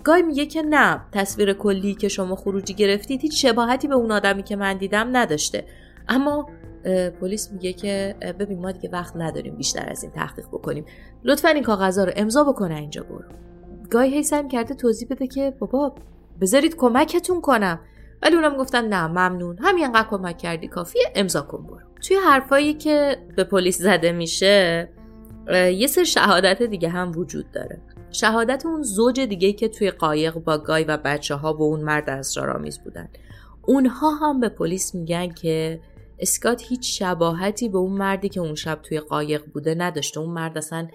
گای 0.05 0.23
میگه 0.23 0.47
که 0.47 0.63
نه 0.63 1.01
تصویر 1.13 1.53
کلی 1.53 1.95
که 1.95 2.09
شما 2.09 2.37
خروجی 2.37 2.75
گرفتید 2.75 3.21
هیچ 3.21 3.47
شباهتی 3.47 3.89
به 3.89 3.95
اون 3.95 4.13
آدمی 4.13 4.43
که 4.43 4.57
من 4.57 4.77
دیدم 4.77 5.17
نداشته. 5.17 5.65
اما 6.09 6.49
پلیس 7.21 7.53
میگه 7.53 7.73
که 7.73 8.17
ببین 8.39 8.59
ما 8.61 8.73
دیگه 8.73 8.89
وقت 8.93 9.17
نداریم 9.17 9.57
بیشتر 9.57 9.91
از 9.91 10.03
این 10.03 10.13
تحقیق 10.13 10.47
بکنیم. 10.47 10.85
لطفا 11.25 11.49
این 11.49 11.63
کاغذها 11.63 12.05
رو 12.05 12.13
امضا 12.17 12.45
بکنه 12.45 12.75
اینجا 12.75 13.03
برو. 13.03 13.25
گای 13.91 14.15
هی 14.15 14.23
سعی 14.23 14.49
کرده 14.49 14.75
توضیح 14.75 15.09
بده 15.09 15.27
که 15.27 15.55
بابا 15.59 15.95
بذارید 16.41 16.77
کمکتون 16.77 17.41
کنم. 17.41 17.81
ولی 18.23 18.35
اونم 18.37 18.57
گفتن 18.57 18.89
نه 18.89 19.07
ممنون. 19.07 19.59
همین 19.61 19.93
کمک 20.11 20.39
کردی 20.39 20.69
کافیه. 20.69 21.03
امضا 21.15 21.43
کن 21.43 21.67
برو. 21.67 21.79
توی 22.03 22.17
حرفایی 22.17 22.75
که 22.75 23.17
به 23.37 23.45
پلیس 23.45 23.79
زده 23.79 24.13
میشه 24.13 24.89
یه 25.53 25.87
سر 25.87 26.05
شهادت 26.05 26.63
دیگه 26.63 26.89
هم 26.89 27.13
وجود 27.17 27.51
داره. 27.53 27.81
شهادت 28.11 28.67
اون 28.67 28.83
زوج 28.83 29.21
دیگه 29.21 29.53
که 29.53 29.69
توی 29.69 29.91
قایق 29.91 30.35
با 30.35 30.59
گای 30.59 30.85
و 30.85 30.97
بچه 30.97 31.35
ها 31.35 31.53
با 31.53 31.65
اون 31.65 31.81
مرد 31.81 32.11
اسرارآمیز 32.11 32.79
بودن. 32.79 33.09
اونها 33.67 34.11
هم 34.11 34.41
به 34.41 34.49
پلیس 34.49 34.95
میگن 34.95 35.29
که 35.29 35.81
اسکات 36.19 36.63
هیچ 36.63 36.99
شباهتی 36.99 37.69
به 37.69 37.79
اون 37.79 37.93
مردی 37.93 38.29
که 38.29 38.41
اون 38.41 38.55
شب 38.55 38.79
توی 38.83 39.01
قایق 39.01 39.45
بوده 39.45 39.75
نداشته. 39.75 40.21
اون 40.21 40.31
مرد 40.31 40.59
اصلا 40.59 40.89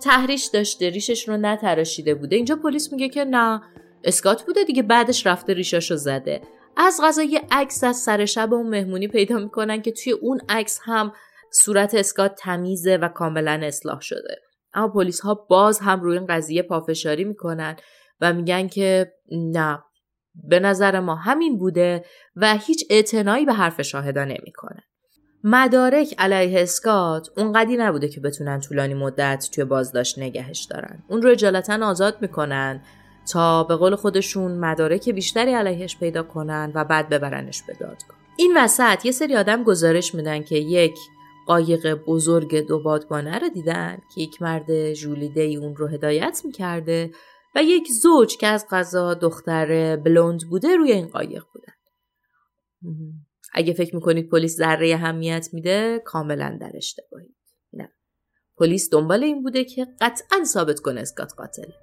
تحریش 0.00 0.46
داشته 0.46 0.90
ریشش 0.90 1.28
رو 1.28 1.36
نتراشیده 1.36 2.14
بوده. 2.14 2.36
اینجا 2.36 2.56
پلیس 2.56 2.92
میگه 2.92 3.08
که 3.08 3.24
نه 3.24 3.62
اسکات 4.04 4.42
بوده 4.42 4.64
دیگه 4.64 4.82
بعدش 4.82 5.26
رفته 5.26 5.52
ریشاشو 5.54 5.96
زده. 5.96 6.42
از 6.76 7.00
غذا 7.02 7.22
یه 7.22 7.40
عکس 7.50 7.84
از 7.84 7.96
سر 7.96 8.24
شب 8.24 8.54
اون 8.54 8.68
مهمونی 8.68 9.08
پیدا 9.08 9.38
می‌کنن 9.38 9.82
که 9.82 9.92
توی 9.92 10.12
اون 10.12 10.40
عکس 10.48 10.80
هم 10.82 11.12
صورت 11.50 11.94
اسکات 11.94 12.34
تمیزه 12.38 12.96
و 12.96 13.08
کاملا 13.08 13.60
اصلاح 13.62 14.00
شده. 14.00 14.43
اما 14.74 14.88
پلیس 14.88 15.20
ها 15.20 15.34
باز 15.34 15.78
هم 15.78 16.00
روی 16.00 16.18
این 16.18 16.26
قضیه 16.26 16.62
پافشاری 16.62 17.24
می‌کنن 17.24 17.76
و 18.20 18.32
میگن 18.32 18.68
که 18.68 19.12
نه 19.32 19.84
به 20.34 20.60
نظر 20.60 21.00
ما 21.00 21.14
همین 21.14 21.58
بوده 21.58 22.04
و 22.36 22.56
هیچ 22.56 22.84
اعتنایی 22.90 23.44
به 23.44 23.52
حرف 23.52 23.82
شاهدا 23.82 24.24
نمی‌کنه. 24.24 24.82
مدارک 25.44 26.14
علیه 26.18 26.62
اسکات 26.62 27.28
اونقدی 27.36 27.76
نبوده 27.76 28.08
که 28.08 28.20
بتونن 28.20 28.60
طولانی 28.60 28.94
مدت 28.94 29.48
توی 29.52 29.64
بازداشت 29.64 30.18
نگهش 30.18 30.66
دارن. 30.70 31.02
اون 31.08 31.22
رو 31.22 31.30
اجالتا 31.30 31.86
آزاد 31.86 32.16
می‌کنن 32.20 32.82
تا 33.32 33.64
به 33.64 33.76
قول 33.76 33.94
خودشون 33.94 34.58
مدارک 34.58 35.08
بیشتری 35.08 35.54
علیهش 35.54 35.96
پیدا 35.96 36.22
کنن 36.22 36.72
و 36.74 36.84
بعد 36.84 37.08
ببرنش 37.08 37.62
به 37.62 37.72
دادگاه. 37.72 38.16
این 38.36 38.56
وسط 38.56 39.04
یه 39.04 39.12
سری 39.12 39.36
آدم 39.36 39.64
گزارش 39.64 40.14
میدن 40.14 40.42
که 40.42 40.56
یک 40.56 40.94
قایق 41.46 41.94
بزرگ 41.94 42.66
دو 42.66 42.82
بادبانه 42.82 43.38
رو 43.38 43.48
دیدن 43.48 43.98
که 44.14 44.20
یک 44.20 44.42
مرد 44.42 44.92
جولیده 44.92 45.42
اون 45.42 45.76
رو 45.76 45.86
هدایت 45.86 46.42
می‌کرده 46.44 47.10
و 47.54 47.62
یک 47.62 47.88
زوج 48.02 48.36
که 48.36 48.46
از 48.46 48.66
غذا 48.70 49.14
دختر 49.14 49.96
بلوند 49.96 50.40
بوده 50.50 50.76
روی 50.76 50.92
این 50.92 51.06
قایق 51.06 51.44
بودن. 51.54 51.72
اگه 53.52 53.72
فکر 53.72 53.94
می‌کنید 53.94 54.28
پلیس 54.28 54.56
ذره 54.56 54.94
اهمیت 54.94 55.48
میده 55.52 56.02
کاملا 56.04 56.58
در 56.60 56.72
اشتباهید. 56.74 57.36
نه. 57.72 57.92
پلیس 58.56 58.90
دنبال 58.90 59.24
این 59.24 59.42
بوده 59.42 59.64
که 59.64 59.86
قطعا 60.00 60.44
ثابت 60.44 60.80
کنه 60.80 61.00
اسکات 61.00 61.32
قاتله. 61.36 61.74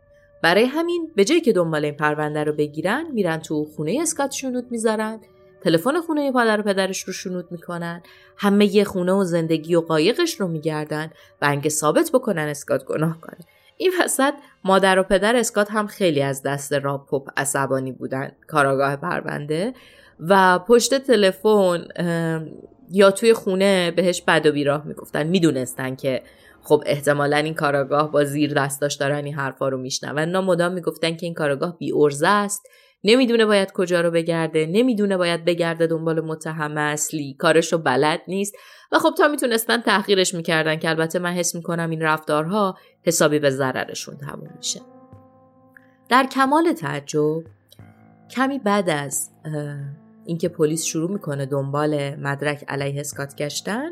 برای 0.43 0.63
همین 0.63 1.12
به 1.15 1.26
جایی 1.26 1.41
که 1.41 1.54
دنبال 1.54 1.86
این 1.86 1.95
پرونده 1.95 2.43
رو 2.43 2.54
بگیرن 2.54 3.12
میرن 3.12 3.39
تو 3.39 3.65
خونه 3.65 3.97
اسکات 4.02 4.32
شنود 4.32 4.71
می‌ذارن 4.71 5.21
تلفن 5.63 6.02
خونه 6.02 6.32
پدر 6.32 6.60
و 6.60 6.63
پدرش 6.63 7.04
رو 7.04 7.13
شنود 7.13 7.52
می‌کنن. 7.52 8.04
همه 8.38 8.76
یه 8.76 8.84
خونه 8.84 9.12
و 9.12 9.24
زندگی 9.24 9.76
و 9.76 9.82
قایقش 9.82 10.41
رو 10.41 10.47
میگردن 10.47 11.12
و 11.41 11.45
انگه 11.45 11.69
ثابت 11.69 12.10
بکنن 12.13 12.47
اسکات 12.47 12.86
گناه 12.86 13.21
کنه. 13.21 13.39
این 13.78 13.91
وسط 14.04 14.34
مادر 14.63 15.00
و 15.00 15.04
پدر 15.04 15.36
اسکات 15.36 15.71
هم 15.71 15.88
خیلی 15.88 16.21
از 16.21 16.43
دست 16.43 16.74
راب 16.74 17.06
پاپ 17.06 17.30
عصبانی 17.38 17.91
بودن. 17.91 18.32
کاراگاه 18.47 18.95
پرونده. 18.95 19.74
و 20.19 20.60
پشت 20.60 20.93
تلفن 20.93 21.88
یا 22.91 23.12
توی 23.12 23.34
خونه 23.34 23.91
بهش 23.91 24.21
بد 24.21 24.45
و 24.45 24.52
بیراه 24.52 24.88
می‌گفتن. 24.88 25.28
می‌دونستن 25.28 25.95
که 25.95 26.24
خب 26.63 26.84
احتمالا 26.86 27.38
این 27.38 27.54
کاراگاه 27.54 28.12
با 28.12 28.24
زیر 28.24 28.54
دستاش 28.54 28.95
دارن 28.95 29.26
این 29.26 29.34
حرفا 29.34 29.69
رو 29.69 29.78
میشنون. 29.78 30.17
اینا 30.17 30.41
مدام 30.41 30.71
می‌گفتن 30.74 31.15
که 31.15 31.26
این 31.26 31.34
کاراگاه 31.34 31.78
بی 31.78 31.91
ارزه 31.95 32.28
است. 32.28 32.69
نمی‌دونه 33.04 33.46
باید 33.46 33.72
کجا 33.72 34.02
رو 34.02 34.12
بگرده 34.12 34.66
نمی‌دونه 34.66 35.18
باید 35.18 35.46
بگرده 35.46 35.88
دنبال 35.88 36.22
متهم 36.22 36.78
اصلی 36.78 37.34
کارش 37.34 37.74
رو 37.74 37.80
بلد 37.80 38.22
نیست. 38.28 38.56
و 38.92 39.00
خب 39.00 39.14
تا 39.18 39.28
می‌تونستن 39.28 39.82
تحقیرش 39.82 40.34
می‌کردن 40.34 40.76
که 40.76 40.90
البته 40.90 41.20
من 41.20 41.32
حس 41.32 41.56
می‌کنم 41.56 41.90
این 41.90 42.02
رفتارها 42.02 42.78
حسابی 43.04 43.40
به 43.40 43.50
ضررشون 43.50 44.18
تموم 44.18 44.50
میشه. 44.58 44.82
در 46.10 46.28
کمال 46.32 46.74
تعجب 46.74 47.44
کمی 48.32 48.60
بعد 48.60 48.90
از 48.90 49.30
اینکه 50.26 50.50
پلیس 50.50 50.84
شروع 50.84 51.12
می‌کنه 51.12 51.46
دنبال 51.46 52.16
مدرک 52.16 52.66
علیه 52.68 53.00
اسکات 53.00 53.36
گشتن 53.36 53.90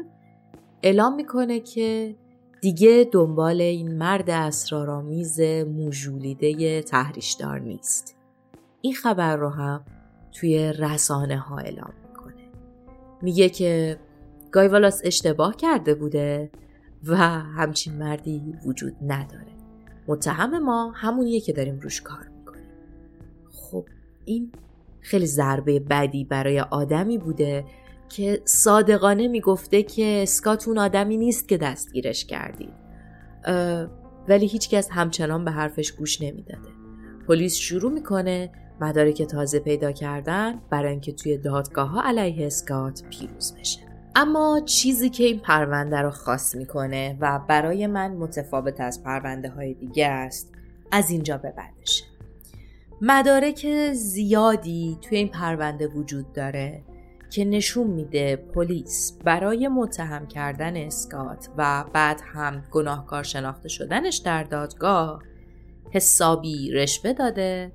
اعلام 0.83 1.15
می‌کنه 1.15 1.59
که 1.59 2.15
دیگه 2.61 3.09
دنبال 3.11 3.61
این 3.61 3.97
مرد 3.97 4.29
اسرارآمیز 4.29 5.41
موجولیده 5.67 6.81
تحریشدار 6.81 7.59
نیست. 7.59 8.18
این 8.81 8.93
خبر 8.93 9.35
رو 9.35 9.49
هم 9.49 9.85
توی 10.31 10.73
رسانه 10.73 11.37
ها 11.37 11.57
اعلام 11.57 11.93
می‌کنه. 12.07 12.49
میگه 13.21 13.49
که 13.49 13.99
گایوالاس 14.51 15.01
اشتباه 15.03 15.55
کرده 15.55 15.95
بوده 15.95 16.51
و 17.03 17.15
همچین 17.17 17.97
مردی 17.97 18.55
وجود 18.65 18.95
نداره. 19.01 19.51
متهم 20.07 20.63
ما 20.63 20.91
همونیه 20.95 21.39
که 21.39 21.53
داریم 21.53 21.79
روش 21.79 22.01
کار 22.01 22.27
می‌کنیم. 22.37 22.69
خب 23.51 23.85
این 24.25 24.51
خیلی 25.01 25.25
ضربه 25.25 25.79
بدی 25.79 26.25
برای 26.25 26.59
آدمی 26.59 27.17
بوده 27.17 27.65
که 28.09 28.41
صادقانه 28.45 29.27
می‌گفته 29.27 29.83
که 29.83 30.19
اسکات 30.23 30.67
اون 30.67 30.77
آدمی 30.77 31.17
نیست 31.17 31.47
که 31.47 31.57
دستگیرش 31.57 32.25
کردید 32.25 32.73
ولی 34.27 34.47
هیچکس 34.47 34.89
همچنان 34.91 35.45
به 35.45 35.51
حرفش 35.51 35.91
گوش 35.91 36.21
نمی‌داده. 36.21 36.69
پلیس 37.27 37.55
شروع 37.55 37.91
می‌کنه 37.91 38.51
مدارک 38.81 39.21
تازه 39.21 39.59
پیدا 39.59 39.91
کردن 39.91 40.61
برای 40.69 40.91
اینکه 40.91 41.11
توی 41.11 41.37
دادگاه 41.37 41.89
ها 41.89 42.01
علیه 42.01 42.45
اسکات 42.45 43.03
پیروز 43.09 43.55
بشه. 43.59 43.79
اما 44.15 44.61
چیزی 44.65 45.09
که 45.09 45.23
این 45.23 45.39
پرونده 45.39 45.97
رو 45.97 46.09
خاص 46.09 46.55
می‌کنه 46.55 47.17
و 47.19 47.39
برای 47.47 47.87
من 47.87 48.11
متفاوت 48.11 48.81
از 48.81 49.03
پرونده 49.03 49.49
های 49.49 49.73
دیگه 49.73 50.07
است 50.07 50.51
از 50.91 51.09
اینجا 51.09 51.37
به 51.37 51.53
بعدشه 51.57 52.03
مدارک 53.01 53.91
زیادی 53.93 54.97
توی 55.01 55.17
این 55.17 55.27
پرونده 55.27 55.87
وجود 55.87 56.33
داره 56.33 56.83
که 57.29 57.45
نشون 57.45 57.87
میده 57.87 58.35
پلیس 58.35 59.17
برای 59.23 59.67
متهم 59.67 60.27
کردن 60.27 60.77
اسکات 60.77 61.49
و 61.57 61.85
بعد 61.93 62.21
هم 62.33 62.63
گناهکار 62.71 63.23
شناخته 63.23 63.69
شدنش 63.69 64.17
در 64.17 64.43
دادگاه 64.43 65.23
حسابی 65.91 66.71
رشوه 66.71 67.13
داده 67.13 67.71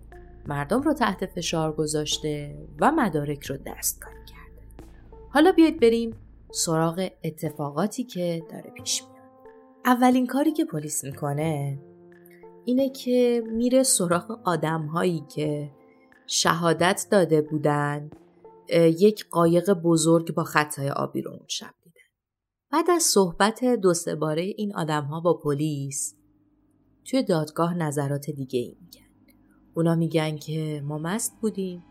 مردم 0.49 0.81
رو 0.81 0.93
تحت 0.93 1.27
فشار 1.27 1.73
گذاشته 1.73 2.59
و 2.81 2.93
مدارک 2.93 3.45
رو 3.45 3.57
دستکاری 3.67 4.25
کرده. 4.27 4.89
حالا 5.31 5.53
بیاید 5.53 5.81
بریم 5.81 6.17
سراغ 6.53 7.09
اتفاقاتی 7.25 8.05
که 8.05 8.43
داره 8.51 8.71
پیش 8.71 9.03
میاد. 9.03 9.15
اولین 9.85 10.27
کاری 10.27 10.53
که 10.53 10.65
پلیس 10.65 11.05
می‌کنه 11.05 11.79
اینه 12.65 12.91
که 12.91 13.43
میره 13.47 13.83
سراغ 13.83 14.41
آدم 14.45 14.87
هایی 14.87 15.25
که 15.35 15.71
شهادت 16.27 17.07
داده 17.11 17.41
بودن 17.43 18.11
یک 18.99 19.29
قایق 19.31 19.73
بزرگ 19.73 20.35
با 20.35 20.45
خطای 20.45 20.91
آبی 20.91 21.23
رو 21.23 21.31
اون 21.31 21.47
شب 21.49 21.75
دیدن 21.83 22.01
بعد 22.73 22.91
از 22.91 23.03
صحبت 23.03 23.65
دو 23.65 23.95
سه 23.95 24.15
باره 24.15 24.43
این 24.43 24.77
آدم 24.77 25.05
ها 25.05 25.21
با 25.21 25.41
پلیس 25.45 26.15
توی 27.05 27.23
دادگاه 27.23 27.75
نظرات 27.75 28.31
دیگه 28.31 28.59
ای 28.59 28.77
میگن. 28.81 29.04
اونا 29.75 29.95
میگن 29.95 30.37
که 30.37 30.83
ما 30.85 30.99
مست 30.99 31.41
بودیم. 31.41 31.85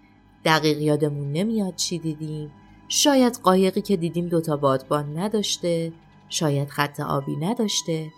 دقیق 0.46 0.82
یادمون 0.82 1.32
نمیاد 1.32 1.76
چی 1.76 2.00
دیدیم. 2.00 2.52
شاید 2.88 3.40
قایقی 3.44 3.82
که 3.82 3.98
دیدیم 3.98 4.28
دوتا 4.28 4.58
بادبان 4.58 5.18
نداشته. 5.18 5.94
شاید 6.30 6.70
خط 6.70 7.00
آبی 7.00 7.36
نداشته. 7.36 8.12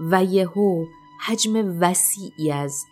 و 0.00 0.24
یهو 0.24 0.84
حجم 1.26 1.78
وسیعی 1.80 2.52
از 2.52 2.84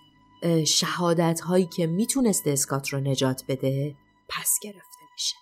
شهادت 0.66 1.40
هایی 1.40 1.66
که 1.66 1.86
می‌تونست 1.86 2.46
اسکات 2.46 2.88
رو 2.88 3.00
نجات 3.00 3.44
بده 3.48 3.94
پس 4.28 4.58
گرفته 4.62 5.00
میشه. 5.14 5.36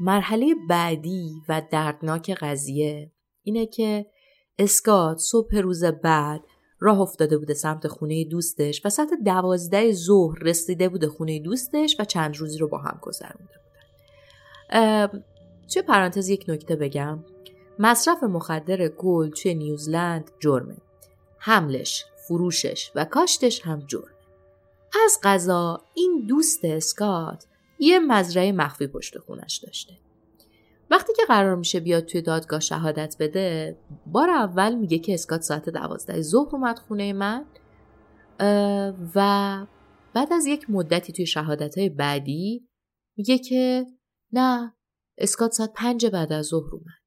مرحله 0.00 0.54
بعدی 0.68 1.42
و 1.48 1.62
دردناک 1.70 2.30
قضیه 2.30 3.12
اینه 3.42 3.66
که 3.66 4.06
اسکات 4.58 5.18
صبح 5.18 5.56
روز 5.56 5.84
بعد 5.84 6.44
راه 6.80 7.00
افتاده 7.00 7.38
بوده 7.38 7.54
سمت 7.54 7.88
خونه 7.88 8.24
دوستش 8.24 8.86
و 8.86 8.90
ساعت 8.90 9.10
دوازده 9.24 9.92
ظهر 9.92 10.38
رسیده 10.38 10.88
بوده 10.88 11.08
خونه 11.08 11.38
دوستش 11.38 11.96
و 12.00 12.04
چند 12.04 12.36
روزی 12.36 12.58
رو 12.58 12.68
با 12.68 12.78
هم 12.78 12.98
گذرونده 13.02 13.38
بودن 13.38 15.22
توی 15.72 15.82
پرانتز 15.82 16.28
یک 16.28 16.44
نکته 16.48 16.76
بگم. 16.76 17.24
مصرف 17.78 18.22
مخدر 18.22 18.88
گل 18.88 19.30
توی 19.30 19.54
نیوزلند 19.54 20.30
جرمه. 20.40 20.76
حملش 21.38 22.04
فروشش 22.28 22.92
و 22.94 23.04
کاشتش 23.04 23.60
هم 23.60 23.84
جرمه. 23.86 24.14
از 25.04 25.18
قضا 25.22 25.82
این 25.94 26.24
دوست 26.26 26.64
اسکات 26.64 27.46
یه 27.78 27.98
مزرعه 27.98 28.52
مخفی 28.52 28.86
پشت 28.86 29.18
خونش 29.18 29.56
داشته. 29.56 29.92
وقتی 30.90 31.12
که 31.16 31.22
قرار 31.28 31.56
میشه 31.56 31.80
بیاد 31.80 32.04
توی 32.04 32.22
دادگاه 32.22 32.60
شهادت 32.60 33.16
بده 33.20 33.78
بار 34.06 34.30
اول 34.30 34.74
میگه 34.74 34.98
که 34.98 35.14
اسکات 35.14 35.42
ساعت 35.42 35.68
دوازده 35.68 36.22
ظهر 36.22 36.48
اومد 36.56 36.78
خونه 36.78 37.12
من 37.12 37.44
و 39.14 39.66
بعد 40.14 40.32
از 40.32 40.46
یک 40.46 40.70
مدتی 40.70 41.12
توی 41.12 41.26
شهادت 41.26 41.78
های 41.78 41.88
بعدی 41.88 42.68
میگه 43.16 43.38
که 43.38 43.86
نه 44.32 44.74
اسکات 45.18 45.52
ساعت 45.52 45.72
پنج 45.74 46.06
بعد 46.06 46.32
از 46.32 46.46
ظهر 46.46 46.74
اومد. 46.74 47.00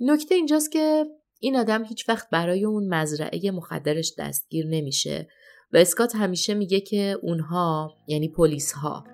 نکته 0.00 0.34
اینجاست 0.34 0.72
که 0.72 1.04
این 1.40 1.56
آدم 1.56 1.84
هیچ 1.84 2.08
وقت 2.08 2.30
برای 2.30 2.64
اون 2.64 2.94
مزرعه 2.94 3.50
مخدرش 3.50 4.14
دستگیر 4.18 4.66
نمیشه 4.66 5.28
و 5.72 5.76
اسکات 5.76 6.16
همیشه 6.16 6.54
میگه 6.54 6.80
که 6.80 7.18
اونها 7.22 7.94
یعنی 8.08 8.28
پلیس 8.28 8.72
ها 8.72 9.04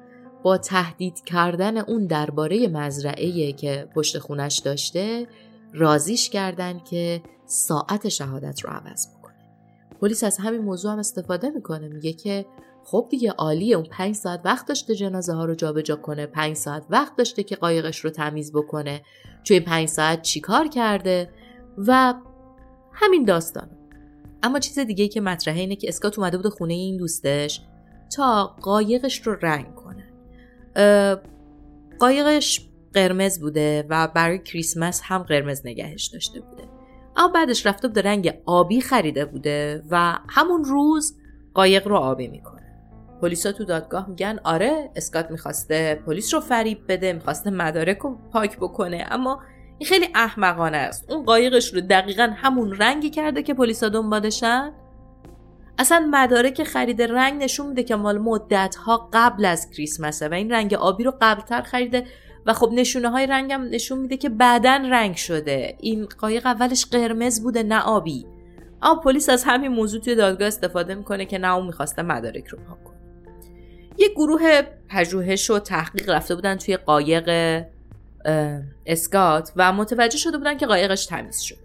با 0.45 0.59
تهدید 0.59 1.25
کردن 1.25 1.79
اون 1.79 2.07
درباره 2.07 2.69
مزرعه 2.69 3.53
که 3.53 3.89
پشت 3.95 4.19
خونش 4.19 4.59
داشته 4.59 5.27
رازیش 5.73 6.31
کردن 6.31 6.79
که 6.79 7.23
ساعت 7.47 8.09
شهادت 8.09 8.61
رو 8.61 8.71
عوض 8.71 9.07
بکنه. 9.09 9.35
پلیس 10.01 10.25
از 10.25 10.39
همین 10.39 10.61
موضوع 10.61 10.93
هم 10.93 10.99
استفاده 10.99 11.51
می‌کنه 11.51 11.89
میگه 11.89 12.13
که 12.13 12.47
خب 12.85 13.07
دیگه 13.11 13.31
عالیه 13.31 13.77
اون 13.77 13.87
پنج 13.91 14.15
ساعت 14.15 14.41
وقت 14.45 14.67
داشته 14.67 14.95
جنازه 14.95 15.33
ها 15.33 15.45
رو 15.45 15.55
جابجا 15.55 15.97
کنه 15.97 16.27
پنج 16.27 16.57
ساعت 16.57 16.85
وقت 16.91 17.17
داشته 17.17 17.43
که 17.43 17.57
قایقش 17.57 17.99
رو 17.99 18.11
تمیز 18.11 18.53
بکنه. 18.53 19.03
توی 19.45 19.61
پنج 19.61 19.89
ساعت 19.89 20.23
چیکار 20.23 20.69
کرده؟ 20.69 21.31
و 21.79 22.15
همین 22.93 23.25
داستان. 23.25 23.71
اما 24.43 24.59
چیز 24.59 24.79
دیگه 24.79 25.09
که 25.09 25.21
مطرحه 25.21 25.61
اینه 25.61 25.77
که 25.77 25.89
اسکات 25.89 26.19
اومده 26.19 26.37
بود 26.37 26.49
خونه 26.49 26.75
این 26.75 26.97
دوستش 26.97 27.61
تا 28.17 28.57
قایقش 28.61 29.27
رو 29.27 29.37
رنگ 29.43 29.75
قایقش 31.99 32.69
قرمز 32.95 33.41
بوده 33.41 33.87
و 33.89 34.09
برای 34.15 34.39
کریسمس 34.39 35.01
هم 35.05 35.23
قرمز 35.23 35.63
نگهش 35.65 36.07
داشته 36.07 36.41
بوده. 36.41 36.63
اما 37.17 37.29
بعدش 37.29 37.67
رفته 37.67 37.89
بوده 37.89 38.03
رنگ 38.03 38.35
آبی 38.47 38.81
خریده 38.81 39.25
بوده 39.25 39.83
و 39.91 40.19
همون 40.29 40.65
روز 40.65 41.19
قایق 41.55 41.89
رو 41.89 41.97
آبی 41.97 42.29
می‌کنه. 42.29 42.61
پلیسا 43.23 43.53
تو 43.53 43.65
دادگاه 43.65 44.09
میگن 44.09 44.41
آره 44.45 44.91
اسکات 44.97 45.31
می‌خواسته 45.31 46.03
پلیس 46.07 46.35
رو 46.35 46.41
فریب 46.41 46.79
بده 46.89 47.13
می‌خواسته 47.13 47.51
مدارک 47.51 47.99
رو 47.99 48.19
پاک 48.33 48.57
بکنه 48.57 49.07
اما 49.11 49.43
این 49.79 49.89
خیلی 49.89 50.07
احمقانه 50.15 50.77
است. 50.77 51.13
اون 51.13 51.25
قایقش 51.25 51.75
رو 51.75 51.81
دقیقا 51.81 52.33
همون 52.37 52.73
رنگی 52.73 53.11
کرده 53.11 53.43
که 53.43 53.55
پلیسا 53.55 53.89
دنبالشن. 53.89 54.73
اصلا 55.79 56.09
مدارک 56.11 56.63
خرید 56.63 57.03
رنگ 57.03 57.43
نشون 57.43 57.67
میده 57.67 57.83
که 57.83 57.97
مال 57.97 58.19
مدت 58.19 58.77
ها 58.77 59.09
قبل 59.13 59.45
از 59.45 59.71
کریسمسه 59.71 60.29
و 60.29 60.35
این 60.35 60.53
رنگ 60.53 60.75
آبی 60.75 61.05
رو 61.05 61.15
قبلتر 61.21 61.63
خریده 61.63 62.07
و 62.47 62.53
خب 62.53 62.71
نشونه 62.73 63.09
های 63.09 63.27
رنگم 63.27 63.63
نشون 63.63 63.99
میده 63.99 64.17
که 64.17 64.29
بعدا 64.29 64.71
رنگ 64.91 65.17
شده. 65.17 65.77
این 65.81 66.09
قایق 66.19 66.47
اولش 66.47 66.87
قرمز 66.87 67.43
بوده 67.43 67.63
نه 67.63 67.81
آبی. 67.81 68.27
اما 68.83 69.01
پلیس 69.01 69.29
از 69.29 69.45
همین 69.45 69.73
موضوع 69.73 70.01
توی 70.01 70.15
دادگاه 70.15 70.49
استفاده 70.49 70.95
می‌کنه 70.95 71.25
که 71.25 71.39
نه 71.39 71.55
اون 71.55 71.67
می‌خواسته 71.67 72.03
مدارک 72.03 72.47
رو 72.47 72.59
پاک 72.59 72.85
کنه. 72.85 72.97
یک 73.99 74.13
گروه 74.13 74.63
پژوهش 74.89 75.51
و 75.51 75.59
تحقیق 75.59 76.11
رفته 76.11 76.35
بودن 76.35 76.57
توی 76.57 76.77
قایق 76.77 77.63
اسکات 78.87 79.53
و 79.57 79.73
متوجه 79.73 80.19
شده 80.19 80.39
بودن 80.39 80.57
که 80.57 80.67
قایقش 80.67 81.07
تمیز 81.07 81.41
شده. 81.41 81.59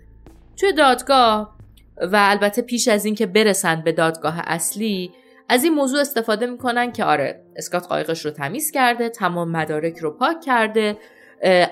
توی 0.57 0.73
دادگاه 0.73 1.58
و 2.01 2.15
البته 2.29 2.61
پیش 2.61 2.87
از 2.87 3.05
اینکه 3.05 3.25
برسن 3.25 3.81
به 3.81 3.91
دادگاه 3.91 4.39
اصلی 4.39 5.13
از 5.49 5.63
این 5.63 5.73
موضوع 5.73 5.99
استفاده 5.99 6.45
می‌کنن 6.45 6.91
که 6.91 7.03
آره 7.03 7.45
اسکات 7.55 7.87
قایقش 7.87 8.25
رو 8.25 8.31
تمیز 8.31 8.71
کرده 8.71 9.09
تمام 9.09 9.51
مدارک 9.51 9.97
رو 9.97 10.11
پاک 10.11 10.41
کرده 10.41 10.97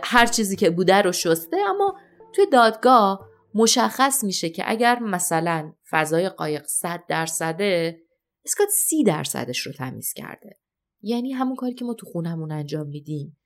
هر 0.04 0.26
چیزی 0.26 0.56
که 0.56 0.70
بوده 0.70 1.02
رو 1.02 1.12
شسته 1.12 1.58
اما 1.58 1.96
توی 2.34 2.46
دادگاه 2.52 3.28
مشخص 3.56 4.24
میشه 4.24 4.50
که 4.50 4.64
اگر 4.66 5.00
مثلا 5.00 5.74
فضای 5.90 6.30
قایق 6.30 6.66
100 6.66 7.04
درصده 7.10 8.00
اسکات 8.46 8.70
سی 8.70 9.04
درصدش 9.04 9.60
رو 9.60 9.74
تمیز 9.74 10.14
کرده. 10.14 10.58
یعنی 11.02 11.32
همون 11.32 11.56
کاری 11.56 11.74
که 11.74 11.86
ما 11.86 11.94
تو 11.94 12.06
خونمون 12.06 12.52
انجام 12.52 12.88
میدیم. 12.88 13.38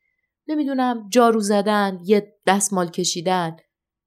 نمی‌دونم 0.48 1.10
جارو 1.10 1.40
زدن 1.40 2.00
یه 2.06 2.34
دستمال 2.48 2.90
کشیدن 2.90 3.58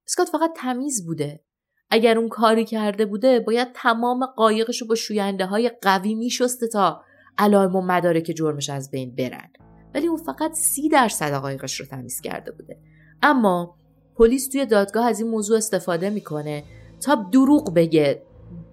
اسکات 0.07 0.29
فقط 0.29 0.51
تمیز 0.57 1.05
بوده. 1.05 1.44
اگر 1.89 2.17
اون 2.17 2.29
کاری 2.29 2.65
کرده 2.65 3.05
بوده 3.05 3.39
باید 3.39 3.67
تمام 3.75 4.25
قایقش 4.25 4.81
رو 4.81 4.87
با 4.87 4.95
شوینده 4.95 5.45
های 5.45 5.71
قوی 5.81 6.15
میشسته 6.15 6.67
تا 6.67 7.01
علائم 7.37 7.75
و 7.75 7.81
مدارک 7.81 8.23
جرمش 8.23 8.69
از 8.69 8.91
بین 8.91 9.15
برن. 9.15 9.49
ولی 9.95 10.07
اون 10.07 10.17
فقط 10.17 10.53
سی 10.53 10.89
درصد 10.89 11.33
قایقش 11.33 11.79
رو 11.79 11.85
تمیز 11.85 12.21
کرده 12.21 12.51
بوده. 12.51 12.77
اما 13.23 13.75
پلیس 14.15 14.49
توی 14.49 14.65
دادگاه 14.65 15.05
از 15.05 15.19
این 15.19 15.29
موضوع 15.29 15.57
استفاده 15.57 16.09
می‌کنه 16.09 16.63
تا 17.01 17.15
دروغ 17.31 17.73
بگه. 17.73 18.21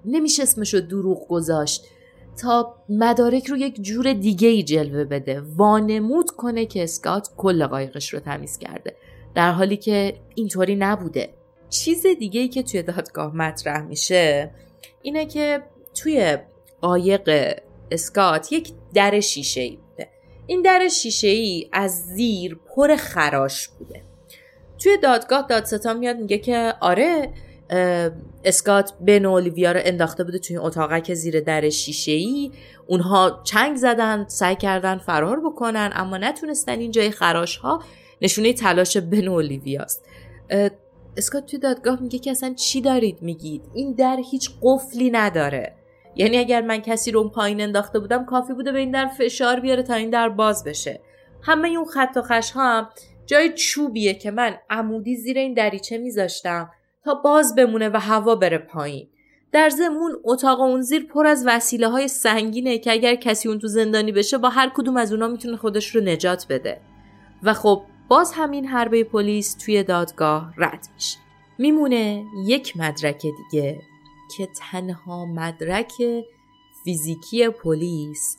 نمیشه 0.05 0.42
اسمشو 0.42 0.79
دروغ 0.79 1.29
گذاشت. 1.29 1.85
تا 2.42 2.75
مدارک 2.88 3.46
رو 3.46 3.57
یک 3.57 3.83
جور 3.83 4.12
دیگه 4.12 4.48
ای 4.48 4.62
جلوه 4.62 5.05
بده. 5.05 5.40
وانمود 5.40 6.31
کنه 6.31 6.66
که 6.66 6.83
اسکات 6.83 7.31
کل 7.37 7.66
قایقش 7.66 8.14
رو 8.14 8.20
تمیز 8.20 8.59
کرده. 8.59 8.96
در 9.35 9.53
حالی 9.53 9.77
که 9.77 10.14
اینطوری 10.35 10.77
نبوده. 10.77 11.35
چیز 11.72 12.06
دیگه 12.06 12.40
ای 12.40 12.48
که 12.48 12.62
توی 12.62 12.82
دادگاه 12.82 13.37
مطرح 13.37 13.82
میشه 13.82 14.50
اینه 15.02 15.26
که 15.26 15.62
توی 15.94 16.38
قایق 16.80 17.56
اسکات 17.90 18.52
یک 18.52 18.72
در 18.94 19.20
شیشه 19.20 19.61
ای 19.61 19.76
بوده. 19.76 20.08
این 20.46 20.62
در 20.62 20.88
شیشه 20.88 21.28
ای 21.28 21.68
از 21.72 22.06
زیر 22.06 22.58
پر 22.76 22.96
خراش 22.96 23.68
بوده. 23.68 24.02
توی 24.78 24.96
دادگاه 25.02 25.46
دادستا 25.48 25.94
میاد 25.94 26.16
میگه 26.16 26.38
که 26.38 26.74
آره 26.80 27.32
اسکات 28.44 28.92
بن 29.00 29.26
اولیویا 29.26 29.72
رو 29.72 29.80
انداخته 29.85 30.24
بوده 30.24 30.38
توی 30.38 30.56
اتاقک 30.56 31.14
زیر 31.14 31.40
در 31.40 31.70
شیشه 31.70 32.12
ای 32.12 32.52
اونها 32.87 33.40
چنگ 33.44 33.76
زدن 33.76 34.24
سعی 34.28 34.56
کردن 34.56 34.98
فرار 34.98 35.40
بکنن 35.40 35.90
اما 35.94 36.16
نتونستن 36.16 36.78
این 36.78 36.90
جای 36.90 37.11
خراش 37.11 37.56
ها 37.56 37.82
نشونه 38.22 38.52
تلاش 38.52 38.96
بن 38.96 39.28
اولیویاست 39.28 40.04
اسکات 41.16 41.46
توی 41.46 41.59
دادگاه 41.59 42.03
میگه 42.03 42.18
که 42.18 42.31
اصلا 42.31 42.55
چی 42.55 42.81
دارید 42.81 43.22
میگید؟ 43.22 43.62
این 43.75 43.92
در 43.92 44.18
هیچ 44.31 44.51
قفلی 44.62 45.11
نداره. 45.11 45.75
یعنی 46.16 46.38
اگر 46.38 46.61
من 46.62 46.79
کسی 46.79 47.11
رو 47.11 47.20
اون 47.20 47.31
پایین 47.31 47.61
انداخته 47.61 47.98
بودم 47.98 48.25
کافی 48.25 48.53
بوده 48.53 48.72
به 48.72 48.79
این 48.79 48.90
در 48.90 49.07
فشار 49.07 49.61
بیاره 49.61 49.83
تا 49.83 49.94
این 49.94 50.11
در 50.11 50.29
باز 50.29 50.64
بشه. 50.64 51.01
همه 51.42 51.68
اون 51.68 51.85
خط 51.85 52.16
و 52.16 52.22
خش 52.22 52.53
هم 52.55 52.88
جای 53.27 53.53
چوبیه 53.53 54.14
که 54.14 54.31
من 54.31 54.55
عمودی 54.70 55.16
زیر 55.16 55.38
این 55.38 55.55
دریچه 55.55 55.98
میذاشتم 55.98 56.70
تا 57.05 57.14
باز 57.14 57.55
بمونه 57.55 57.88
و 57.88 57.96
هوا 57.96 58.35
بره 58.35 58.59
پایین. 58.59 59.09
در 59.53 59.68
زمون 59.68 60.12
اتاق 60.25 60.61
اون 60.61 60.81
زیر 60.81 61.07
پر 61.07 61.27
از 61.27 61.44
وسیله 61.46 61.88
های 61.88 62.09
سنگینه 62.09 62.79
که 62.79 62.92
اگر 62.92 63.14
کسی 63.14 63.48
اون 63.48 63.59
تو 63.59 63.66
زندانی 63.66 64.12
بشه 64.12 64.38
با 64.38 64.48
هر 64.48 64.72
کدوم 64.75 64.96
از 64.96 65.12
اونا 65.12 65.29
می‌تونه 65.29 65.57
خودش 65.57 65.94
رو 65.94 66.01
نجات 66.01 66.46
بده. 66.48 66.81
و 67.42 67.55
خب 67.55 67.83
باز 68.12 68.33
همین 68.35 68.66
حربه 68.66 69.05
پلیس 69.05 69.55
توی 69.55 69.83
دادگاه 69.83 70.55
رد 70.57 70.87
میشه. 70.94 71.18
میمونه 71.59 72.25
یک 72.46 72.77
مدرک 72.77 73.22
دیگه 73.22 73.81
که 74.37 74.48
تنها 74.61 75.27
مدرک 75.27 75.92
فیزیکی 76.85 77.48
پلیس 77.48 78.37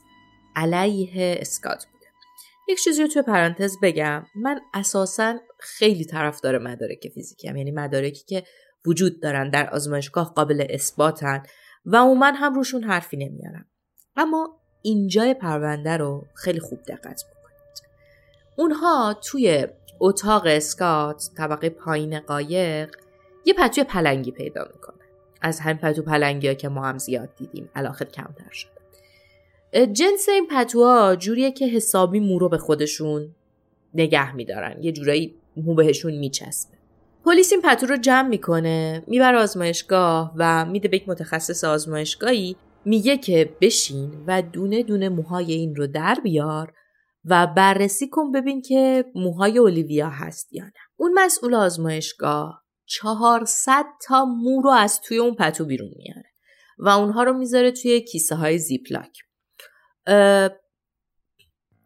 علیه 0.55 1.37
اسکات 1.39 1.85
بوده. 1.85 2.05
یک 2.69 2.83
چیزی 2.83 3.01
رو 3.01 3.07
توی 3.07 3.21
پرانتز 3.21 3.77
بگم. 3.81 4.25
من 4.35 4.61
اساسا 4.73 5.39
خیلی 5.59 6.05
طرفدار 6.05 6.57
مدارک 6.57 7.07
فیزیکی 7.13 7.47
هم. 7.47 7.55
یعنی 7.55 7.71
مدارکی 7.71 8.23
که 8.27 8.43
وجود 8.85 9.21
دارن 9.21 9.49
در 9.49 9.69
آزمایشگاه 9.69 10.33
قابل 10.33 10.65
اثباتن 10.69 11.43
و 11.85 12.05
من 12.05 12.35
هم 12.35 12.53
روشون 12.53 12.83
حرفی 12.83 13.17
نمیارم 13.17 13.65
اما 14.15 14.59
اینجای 14.81 15.33
پرونده 15.33 15.97
رو 15.97 16.25
خیلی 16.35 16.59
خوب 16.59 16.83
دقت 16.83 17.23
اونها 18.55 19.13
توی 19.13 19.67
اتاق 19.99 20.43
اسکات 20.45 21.29
طبقه 21.37 21.69
پایین 21.69 22.19
قایق 22.19 22.95
یه 23.45 23.53
پتوی 23.53 23.83
پلنگی 23.83 24.31
پیدا 24.31 24.67
می‌کنه. 24.73 24.95
از 25.41 25.59
همین 25.59 25.77
پتو 25.77 26.01
پلنگی 26.01 26.47
ها 26.47 26.53
که 26.53 26.69
ما 26.69 26.85
هم 26.85 26.97
زیاد 26.97 27.29
دیدیم 27.37 27.69
الاخر 27.75 28.05
کمتر 28.05 28.51
شده. 28.51 28.73
جنس 29.87 30.29
این 30.29 30.47
پتوها 30.47 31.15
جوریه 31.15 31.51
که 31.51 31.67
حسابی 31.67 32.19
مو 32.19 32.39
رو 32.39 32.49
به 32.49 32.57
خودشون 32.57 33.35
نگه 33.93 34.35
میدارن. 34.35 34.83
یه 34.83 34.91
جورایی 34.91 35.35
مو 35.57 35.75
بهشون 35.75 36.13
میچسبه. 36.13 36.77
پلیس 37.25 37.51
این 37.51 37.61
پتو 37.61 37.85
رو 37.85 37.97
جمع 37.97 38.27
می‌کنه 38.27 39.03
می‌بره 39.07 39.37
آزمایشگاه 39.37 40.33
و 40.35 40.65
میده 40.65 40.87
به 40.87 40.97
یک 40.97 41.09
متخصص 41.09 41.63
آزمایشگاهی 41.63 42.55
میگه 42.85 43.17
که 43.17 43.55
بشین 43.61 44.11
و 44.27 44.41
دونه 44.41 44.83
دونه 44.83 45.09
موهای 45.09 45.53
این 45.53 45.75
رو 45.75 45.87
در 45.87 46.17
بیار 46.23 46.73
و 47.25 47.47
بررسی 47.47 48.09
کن 48.09 48.31
ببین 48.31 48.61
که 48.61 49.05
موهای 49.15 49.57
اولیویا 49.57 50.09
هست 50.09 50.53
یا 50.53 50.65
نه. 50.65 50.73
اون 50.95 51.13
مسئول 51.13 51.55
آزمایشگاه 51.55 52.63
400 52.85 53.85
تا 54.07 54.25
مو 54.25 54.61
رو 54.61 54.69
از 54.69 55.01
توی 55.01 55.17
اون 55.17 55.35
پتو 55.35 55.65
بیرون 55.65 55.91
میاره 55.97 56.29
و 56.77 56.89
اونها 56.89 57.23
رو 57.23 57.33
می‌ذاره 57.33 57.71
توی 57.71 58.01
کیسه 58.01 58.35
های 58.35 58.57
زیپلاک 58.57 59.17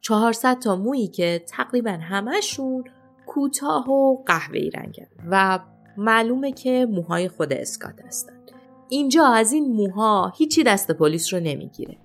400 0.02 0.60
تا 0.60 0.76
مویی 0.76 1.08
که 1.08 1.46
تقریبا 1.50 1.92
همشون 1.92 2.84
کوتاه 3.28 3.90
و 3.90 4.24
قهوه‌ای 4.24 4.70
رنگن 4.70 5.08
و 5.32 5.60
معلومه 5.98 6.52
که 6.52 6.88
موهای 6.90 7.30
خود 7.30 7.54
اسکات 7.54 8.02
هستن. 8.06 8.46
اینجا 8.90 9.26
از 9.26 9.52
این 9.52 9.74
موها 9.74 10.34
هیچی 10.38 10.64
دست 10.64 10.92
پلیس 10.92 11.34
رو 11.34 11.40
نمی‌گیره. 11.40 11.98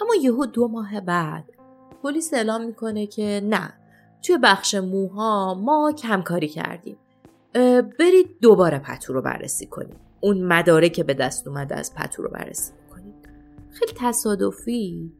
اما 0.00 0.14
یهو 0.22 0.46
دو 0.46 0.68
ماه 0.68 1.00
بعد 1.00 1.55
پلیس 2.06 2.34
اعلام 2.34 2.64
می‌کنه 2.64 3.06
که 3.06 3.40
نه 3.44 3.74
توی 4.22 4.38
بخش 4.38 4.74
موها 4.74 5.54
ما 5.54 5.92
کمکاری 5.98 6.48
کردیم. 6.48 6.96
برید 7.98 8.40
دوباره 8.40 8.78
پتو 8.78 9.12
رو 9.12 9.22
بررسی 9.22 9.66
کنید. 9.66 9.96
اون 10.20 10.42
مداره 10.42 10.88
که 10.88 11.04
به 11.04 11.14
دست 11.14 11.48
اومده 11.48 11.76
از 11.76 11.94
پتو 11.94 12.22
رو 12.22 12.30
بررسی 12.30 12.72
کنید 12.90 13.14
خیلی 13.70 13.92
تصادفی. 13.96 15.12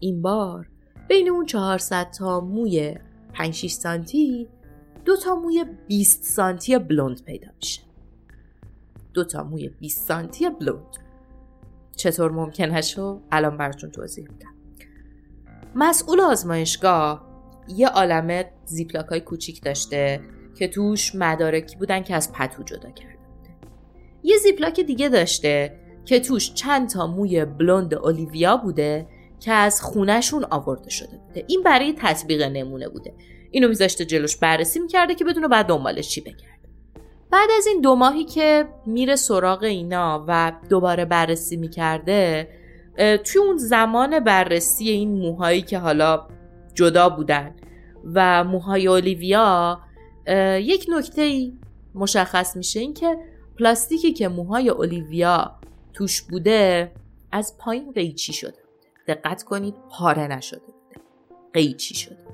این 0.00 0.22
بار 0.22 0.68
بین 1.08 1.28
اون 1.28 1.46
400 1.46 2.10
تا 2.10 2.40
موی 2.40 2.98
5 3.32 3.54
6 3.54 3.70
سانتی 3.70 4.48
دو 5.04 5.16
تا 5.16 5.34
موی 5.34 5.64
20 5.88 6.22
سانتی 6.24 6.78
بلوند 6.78 7.24
پیدا 7.24 7.48
میشه. 7.56 7.82
دو 9.14 9.24
تا 9.24 9.44
موی 9.44 9.68
20 9.68 10.08
سانتی 10.08 10.50
بلوند. 10.50 10.96
چطور 11.96 12.30
ممکنه 12.30 12.82
شو؟ 12.82 13.20
الان 13.32 13.56
براتون 13.56 13.90
توضیح 13.90 14.28
میدم. 14.28 14.53
مسئول 15.74 16.20
آزمایشگاه. 16.20 17.26
یه 17.68 17.88
عالمه 17.88 18.50
زیپلاک 18.64 19.06
های 19.06 19.20
کوچیک 19.20 19.62
داشته 19.62 20.20
که 20.58 20.68
توش 20.68 21.14
مدارکی 21.14 21.76
بودن 21.76 22.02
که 22.02 22.14
از 22.14 22.32
پتو 22.32 22.62
جدا 22.62 22.90
کرده 22.90 23.14
یه 24.22 24.36
زیپلاک 24.36 24.80
دیگه 24.80 25.08
داشته 25.08 25.80
که 26.04 26.20
توش 26.20 26.54
چند 26.54 26.88
تا 26.88 27.06
موی 27.06 27.44
بلوند 27.44 27.94
اولیویا 27.94 28.56
بوده 28.56 29.06
که 29.40 29.52
از 29.52 29.82
خونهشون 29.82 30.44
آورده 30.50 30.90
شده 30.90 31.18
بوده. 31.26 31.44
این 31.46 31.62
برای 31.62 31.94
تطبیق 31.98 32.42
نمونه 32.42 32.88
بوده. 32.88 33.14
اینو 33.50 33.68
میذاشته 33.68 34.04
جلوش 34.04 34.36
بررسی 34.36 34.78
می‌کرده 34.80 35.14
که 35.14 35.24
بدونه 35.24 35.48
بعد 35.48 35.66
دنبالش 35.66 36.08
چی 36.08 36.20
بگرده. 36.20 36.44
بعد 37.30 37.48
از 37.58 37.66
این 37.66 37.80
دو 37.80 37.94
ماهی 37.94 38.24
که 38.24 38.68
میره 38.86 39.16
سراغ 39.16 39.62
اینا 39.62 40.24
و 40.28 40.52
دوباره 40.68 41.04
بررسی 41.04 41.56
می‌کرده 41.56 42.48
توی 42.96 43.40
اون 43.40 43.56
زمان 43.56 44.20
بررسی 44.20 44.88
این 44.88 45.12
موهایی 45.12 45.62
که 45.62 45.78
حالا 45.78 46.28
جدا 46.74 47.08
بودن 47.08 47.54
و 48.14 48.44
موهای 48.44 48.86
اولیویا 48.86 49.80
یک 50.60 50.86
نکته 50.96 51.52
مشخص 51.94 52.56
میشه 52.56 52.80
این 52.80 52.94
که 52.94 53.16
پلاستیکی 53.58 54.12
که 54.12 54.28
موهای 54.28 54.68
اولیویا 54.68 55.58
توش 55.92 56.22
بوده 56.22 56.92
از 57.32 57.58
پایین 57.58 57.92
قیچی 57.92 58.32
شده. 58.32 58.58
دقت 59.08 59.42
کنید 59.42 59.74
پاره 59.90 60.26
نشده 60.26 60.60
بوده. 60.60 61.00
قیچی 61.52 61.94
شده. 61.94 62.24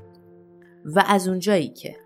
و 0.84 1.04
از 1.06 1.28
اونجایی 1.28 1.68
که 1.68 1.96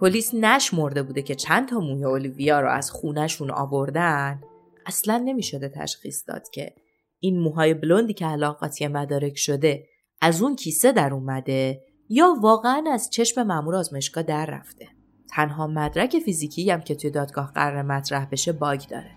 پلیس 0.00 0.34
نشمرده 0.34 1.02
بوده 1.02 1.22
که 1.22 1.34
چند 1.34 1.68
تا 1.68 1.80
موی 1.80 2.04
اولیویا 2.04 2.60
رو 2.60 2.70
از 2.70 2.90
خونهشون 2.90 3.50
آوردن 3.50 4.40
اصلا 4.86 5.18
نمی‌شده 5.18 5.68
تشخیص 5.68 6.28
داد 6.28 6.50
که 6.50 6.74
این 7.20 7.40
موهای 7.40 7.74
بلوندی 7.74 8.12
که 8.12 8.26
علاقاتی 8.26 8.86
مدارک 8.86 9.36
شده 9.36 9.86
از 10.20 10.42
اون 10.42 10.56
کیسه 10.56 10.92
در 10.92 11.14
اومده 11.14 11.82
یا 12.08 12.34
واقعا 12.40 12.84
از 12.92 13.10
چشم 13.10 13.42
مامور 13.42 13.74
آزمایشگاه 13.74 14.22
در 14.22 14.46
رفته؟ 14.46 14.88
تنها 15.30 15.66
مدرک 15.66 16.18
فیزیکی 16.18 16.70
هم 16.70 16.80
که 16.80 16.94
توی 16.94 17.10
دادگاه 17.10 17.52
قرار 17.52 17.82
مطرح 17.82 18.24
بشه 18.24 18.52
باگ 18.52 18.80
داره. 18.90 19.10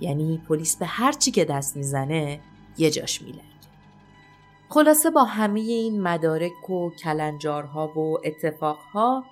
یعنی 0.00 0.42
پلیس 0.48 0.76
به 0.76 0.86
هر 0.86 1.12
چی 1.12 1.30
که 1.30 1.44
دست 1.44 1.76
می‌زنه 1.76 2.40
یه 2.78 2.90
جاش 2.90 3.22
میلنگه. 3.22 3.44
خلاصه 4.68 5.10
با 5.10 5.24
همه 5.24 5.60
این 5.60 6.02
مدارک 6.02 6.70
و 6.70 6.90
کلنجارها 6.90 7.98
و 7.98 8.18
اتفاقها 8.24 9.24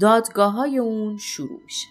دادگاه 0.00 0.52
های 0.52 0.78
اون 0.78 1.16
شروع 1.16 1.60
میشه. 1.64 1.86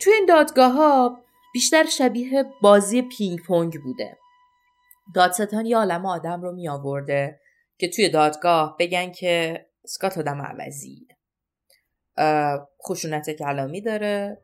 توی 0.00 0.12
این 0.12 0.26
دادگاه 0.26 0.72
ها 0.72 1.18
بیشتر 1.52 1.84
شبیه 1.84 2.44
بازی 2.62 3.02
پینگ 3.02 3.42
پونگ 3.42 3.82
بوده. 3.82 4.18
دادستان 5.14 5.66
یه 5.66 5.76
عالم 5.76 6.06
آدم 6.06 6.42
رو 6.42 6.52
می 6.52 6.68
آورده 6.68 7.40
که 7.78 7.88
توی 7.88 8.08
دادگاه 8.08 8.76
بگن 8.78 9.12
که 9.12 9.66
اسکات 9.84 10.18
آدم 10.18 10.42
عوضی 10.42 11.08
خشونت 12.86 13.30
کلامی 13.30 13.80
داره 13.80 14.38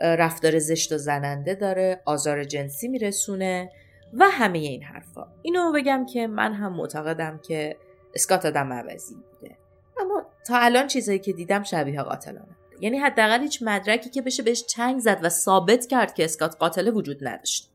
رفتار 0.00 0.58
زشت 0.58 0.92
و 0.92 0.98
زننده 0.98 1.54
داره 1.54 2.02
آزار 2.04 2.44
جنسی 2.44 2.88
میرسونه 2.88 3.72
و 4.12 4.24
همه 4.30 4.58
این 4.58 4.82
حرفا. 4.82 5.26
اینو 5.42 5.72
بگم 5.72 6.06
که 6.06 6.26
من 6.26 6.52
هم 6.52 6.72
معتقدم 6.72 7.38
که 7.38 7.76
اسکات 8.14 8.46
آدم 8.46 8.72
عوضی 8.72 9.14
بوده. 9.14 9.56
اما 10.00 10.26
تا 10.46 10.58
الان 10.58 10.86
چیزایی 10.86 11.18
که 11.18 11.32
دیدم 11.32 11.62
شبیه 11.62 12.02
قاتلانه. 12.02 12.56
یعنی 12.80 12.98
حداقل 12.98 13.40
هیچ 13.40 13.62
مدرکی 13.62 14.10
که 14.10 14.22
بشه 14.22 14.42
بهش 14.42 14.64
چنگ 14.64 15.00
زد 15.00 15.18
و 15.22 15.28
ثابت 15.28 15.86
کرد 15.86 16.14
که 16.14 16.24
اسکات 16.24 16.56
قاتله 16.56 16.90
وجود 16.90 17.28
نداشت. 17.28 17.71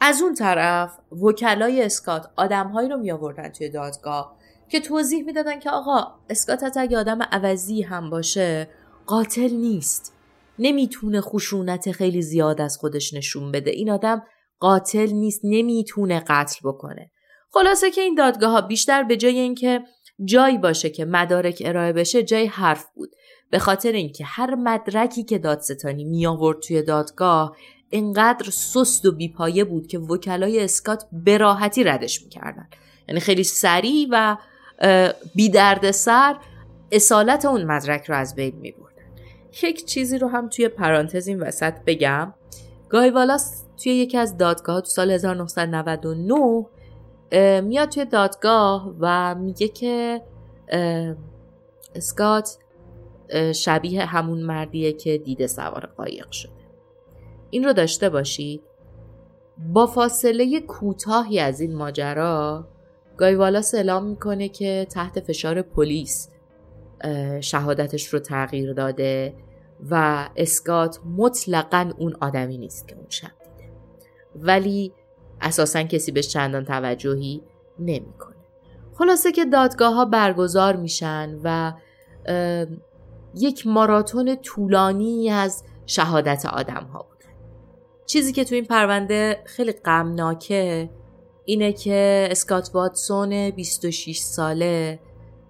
از 0.00 0.22
اون 0.22 0.34
طرف 0.34 0.98
وکلای 1.22 1.82
اسکات 1.82 2.30
آدمهایی 2.36 2.88
رو 2.88 2.96
می 2.96 3.10
آوردن 3.10 3.48
توی 3.48 3.68
دادگاه 3.68 4.36
که 4.68 4.80
توضیح 4.80 5.24
می‌دادن 5.24 5.60
که 5.60 5.70
آقا 5.70 6.06
اسکات 6.30 6.62
حتی 6.62 6.80
اگه 6.80 6.98
آدم 6.98 7.22
عوضی 7.22 7.82
هم 7.82 8.10
باشه 8.10 8.68
قاتل 9.06 9.50
نیست. 9.50 10.14
نمی‌تونه 10.58 11.20
خشونت 11.20 11.92
خیلی 11.92 12.22
زیاد 12.22 12.60
از 12.60 12.76
خودش 12.76 13.14
نشون 13.14 13.52
بده. 13.52 13.70
این 13.70 13.90
آدم 13.90 14.22
قاتل 14.60 15.10
نیست 15.12 15.40
نمی‌تونه 15.44 16.20
قتل 16.20 16.60
بکنه. 16.64 17.10
خلاصه 17.50 17.90
که 17.90 18.00
این 18.00 18.14
دادگاه 18.14 18.50
ها 18.50 18.60
بیشتر 18.60 19.02
به 19.02 19.16
جای 19.16 19.38
اینکه 19.38 19.82
جایی 20.24 20.58
باشه 20.58 20.90
که 20.90 21.04
مدارک 21.04 21.62
ارائه 21.66 21.92
بشه 21.92 22.22
جای 22.22 22.46
حرف 22.46 22.86
بود. 22.94 23.10
به 23.50 23.58
خاطر 23.58 23.92
اینکه 23.92 24.24
هر 24.24 24.54
مدرکی 24.54 25.24
که 25.24 25.38
دادستانی 25.38 26.04
می 26.04 26.26
آورد 26.26 26.60
توی 26.60 26.82
دادگاه 26.82 27.56
انقدر 27.92 28.50
سست 28.50 29.06
و 29.06 29.12
بیپایه 29.12 29.64
بود 29.64 29.86
که 29.86 29.98
وکلای 29.98 30.64
اسکات 30.64 31.04
به 31.12 31.38
راحتی 31.38 31.84
ردش 31.84 32.22
می‌کردن. 32.22 32.68
یعنی 33.08 33.20
خیلی 33.20 33.44
سریع 33.44 34.08
و 34.10 34.36
بی 35.34 35.48
درد 35.48 35.90
سر 35.90 36.36
اصالت 36.92 37.44
اون 37.44 37.64
مدرک 37.64 38.04
رو 38.04 38.16
از 38.16 38.34
بین 38.34 38.56
می. 38.56 38.74
یک 39.62 39.84
چیزی 39.84 40.18
رو 40.18 40.28
هم 40.28 40.48
توی 40.48 40.68
پرانتز 40.68 41.28
این 41.28 41.40
وسط 41.40 41.74
بگم. 41.86 42.34
گای 42.88 43.10
والاس 43.10 43.64
توی 43.82 43.92
یکی 43.92 44.18
از 44.18 44.36
دادگاه 44.36 44.80
تو 44.80 44.86
سال 44.86 45.10
1999 45.10 46.66
میاد 47.60 47.88
توی 47.88 48.04
دادگاه 48.04 48.94
و 49.00 49.34
میگه 49.34 49.68
که 49.68 50.22
اسکات 51.94 52.58
شبیه 53.54 54.04
همون 54.04 54.42
مردیه 54.42 54.92
که 54.92 55.18
دیده 55.18 55.46
سوار 55.46 55.86
قایق 55.86 56.30
شده 56.30 56.57
این 57.50 57.64
رو 57.64 57.72
داشته 57.72 58.08
باشید. 58.08 58.62
با 59.72 59.86
فاصله 59.86 60.60
کوتاهی 60.60 61.40
از 61.40 61.60
این 61.60 61.74
ماجرا 61.74 62.68
گایوالاس 63.16 63.74
اعلام 63.74 64.06
می‌کنه 64.06 64.48
که 64.48 64.86
تحت 64.90 65.20
فشار 65.20 65.62
پلیس 65.62 66.30
شهادتش 67.40 68.06
رو 68.06 68.18
تغییر 68.18 68.72
داده 68.72 69.34
و 69.90 70.28
اسکات 70.36 71.00
مطلقا 71.16 71.90
اون 71.98 72.16
آدمی 72.20 72.58
نیست 72.58 72.88
که 72.88 72.96
اون 72.96 73.06
شب 73.08 73.30
دیده. 73.40 73.72
ولی 74.36 74.92
اساسا 75.40 75.82
کسی 75.82 76.12
بهش 76.12 76.28
چندان 76.28 76.64
توجهی 76.64 77.42
نمی‌کنه. 77.78 78.36
خلاصه 78.94 79.32
که 79.32 79.44
دادگاه 79.44 79.94
ها 79.94 80.04
برگزار 80.04 80.76
میشن 80.76 81.38
و 81.44 81.72
یک 83.34 83.66
ماراتون 83.66 84.36
طولانی 84.36 85.30
از 85.30 85.64
شهادت 85.86 86.46
آدم 86.46 86.84
ها 86.92 87.02
بودن 87.02 87.17
چیزی 88.08 88.32
که 88.32 88.44
تو 88.44 88.54
این 88.54 88.64
پرونده 88.64 89.42
خیلی 89.46 89.72
غمناکه 89.72 90.90
اینه 91.44 91.72
که 91.72 92.28
اسکات 92.30 92.70
واتسون 92.74 93.50
26 93.50 94.18
ساله 94.18 95.00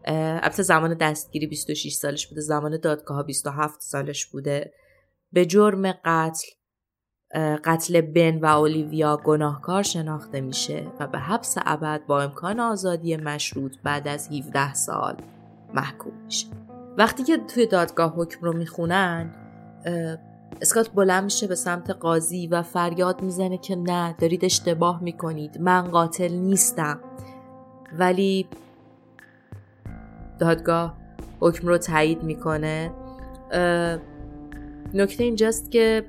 البته 0.04 0.62
زمان 0.62 0.94
دستگیری 0.94 1.46
26 1.46 1.92
سالش 1.92 2.26
بوده 2.26 2.40
زمان 2.40 2.80
دادگاه 2.80 3.22
27 3.22 3.80
سالش 3.80 4.26
بوده. 4.26 4.72
به 5.32 5.46
جرم 5.46 5.92
قتل 5.92 6.48
قتل 7.64 8.00
بن 8.00 8.38
و 8.38 8.46
اولیویا 8.46 9.16
گناهکار 9.16 9.82
شناخته 9.82 10.40
میشه 10.40 10.86
و 11.00 11.06
به 11.06 11.18
حبس 11.18 11.54
ابد 11.66 12.06
با 12.06 12.22
امکان 12.22 12.60
آزادی 12.60 13.16
مشروط 13.16 13.76
بعد 13.84 14.08
از 14.08 14.28
17 14.32 14.74
سال 14.74 15.16
محکوم 15.74 16.12
میشه. 16.24 16.46
وقتی 16.98 17.22
که 17.22 17.36
توی 17.36 17.66
دادگاه 17.66 18.14
حکم 18.16 18.46
رو 18.46 18.52
می‌خونن 18.52 19.34
اسکات 20.62 20.90
بلند 20.94 21.24
میشه 21.24 21.46
به 21.46 21.54
سمت 21.54 21.90
قاضی 21.90 22.46
و 22.46 22.62
فریاد 22.62 23.22
می‌زنه 23.22 23.58
که 23.58 23.76
نه 23.76 24.14
دارید 24.18 24.44
اشتباه 24.44 25.02
می‌کنید. 25.02 25.60
من 25.60 25.82
قاتل 25.82 26.32
نیستم. 26.32 27.00
ولی 27.98 28.46
دادگاه 30.38 30.96
حکم 31.40 31.68
رو 31.68 31.78
تایید 31.78 32.22
می‌کنه. 32.22 32.90
نکته 34.94 35.24
اینجاست 35.24 35.70
که 35.70 36.04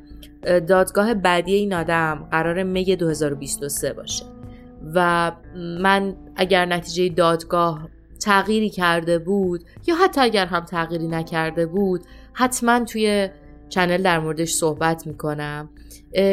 دادگاه 0.67 1.13
بعدی 1.13 1.53
این 1.53 1.73
آدم 1.73 2.27
قرار 2.31 2.63
می 2.63 2.95
2023 2.95 3.93
باشه. 3.93 4.25
و 4.95 5.31
من 5.81 6.15
اگر 6.35 6.65
نتیجه 6.65 7.09
دادگاه 7.15 7.89
تغییری 8.19 8.69
کرده 8.69 9.19
بود 9.19 9.63
یا 9.87 9.95
حتی 9.95 10.21
اگر 10.21 10.45
هم 10.45 10.65
تغییری 10.65 11.07
نکرده 11.07 11.65
بود 11.65 12.01
حتما 12.33 12.83
توی 12.83 13.29
چنل 13.69 14.03
در 14.03 14.19
موردش 14.19 14.53
صحبت 14.53 15.07
می‌کنم. 15.07 15.69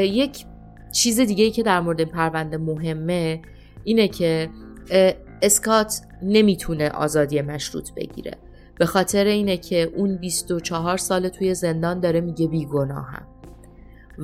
یک 0.00 0.44
چیز 0.92 1.20
دیگه 1.20 1.44
ای 1.44 1.50
که 1.50 1.62
در 1.62 1.80
مورد 1.80 2.00
این 2.00 2.08
پرونده 2.08 2.56
مهمه 2.56 3.42
اینه 3.84 4.08
که 4.08 4.48
اسکات 5.42 6.00
نمی‌تونه 6.22 6.90
آزادی 6.90 7.40
مشروط 7.40 7.90
بگیره. 7.96 8.32
به 8.78 8.86
خاطر 8.86 9.24
اینه 9.24 9.56
که 9.56 9.92
اون 9.96 10.16
24 10.16 10.96
سال 10.96 11.28
توی 11.28 11.54
زندان 11.54 12.00
داره 12.00 12.20
میگه 12.20 12.46
بیگناهم. 12.46 13.26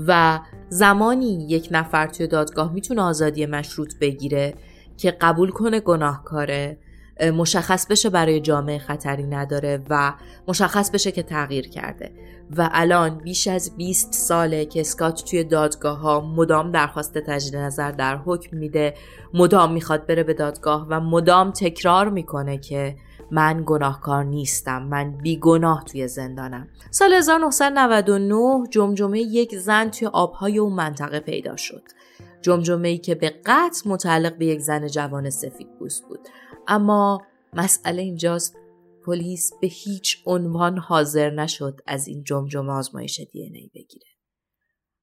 و 0.07 0.41
زمانی 0.69 1.47
یک 1.49 1.69
نفر 1.71 2.07
توی 2.07 2.27
دادگاه 2.27 2.73
می‌تونه 2.73 3.03
آزادی 3.03 3.47
مشروط 3.47 3.99
بگیره 3.99 4.55
که 4.97 5.11
قبول 5.11 5.51
کنه 5.51 5.81
گناهکاره 5.81 6.79
مشخص 7.21 7.87
بشه 7.87 8.11
برای 8.11 8.41
جامعه 8.41 8.79
خطری 8.79 9.27
نداره 9.27 9.83
و 9.91 10.15
مشخص 10.49 10.91
بشه 10.91 11.13
که 11.13 11.23
تغییر 11.23 11.69
کرده. 11.69 12.13
و 12.57 12.71
الان 12.73 13.19
بیش 13.19 13.49
از 13.49 13.77
20 13.77 14.13
ساله 14.13 14.65
که 14.65 14.81
اسکات 14.81 15.25
توی 15.25 15.45
دادگاه 15.45 15.99
ها 15.99 16.21
مدام 16.21 16.71
درخواست 16.71 17.19
تجدید 17.19 17.57
نظر 17.57 17.91
در 17.91 18.17
حکم 18.17 18.57
میده. 18.57 18.95
مدام 19.35 19.73
می‌خواد 19.73 20.07
بره 20.07 20.23
به 20.23 20.35
دادگاه 20.35 20.87
و 20.91 21.01
مدام 21.01 21.51
تکرار 21.51 22.09
می‌کنه 22.09 22.59
که 22.59 22.97
من 23.31 23.63
گناهکار 23.67 24.25
نیستم 24.25 24.83
من 24.83 25.11
بیگناه 25.11 25.85
توی 25.85 26.09
زندانم. 26.09 26.69
سال 26.91 27.13
1999 27.13 28.65
جمجمه 28.71 29.21
یک 29.21 29.57
زن 29.57 29.91
توی 29.91 30.09
آبهای 30.09 30.59
اون 30.59 30.73
منطقه 30.73 31.21
پیدا 31.21 31.57
شد. 31.57 31.83
جمجمه 32.43 32.89
ای 32.89 32.99
که 32.99 33.15
به 33.15 33.35
قطع 33.47 33.89
متعلق 33.89 34.39
به 34.39 34.47
یک 34.47 34.61
زن 34.61 34.87
جوان 34.87 35.31
سفید 35.31 35.79
بود. 35.79 36.21
اما 36.69 37.23
مسئله 37.53 38.03
اینجاست 38.03 38.57
پلیس 39.07 39.53
به 39.61 39.67
هیچ 39.67 40.23
عنوان 40.27 40.79
حاضر 40.79 41.31
نشد 41.31 41.81
از 41.87 42.09
این 42.09 42.23
جمجمه 42.23 42.73
آزمایش 42.73 43.21
دی 43.33 43.43
ای 43.43 43.71
بگیره. 43.75 44.07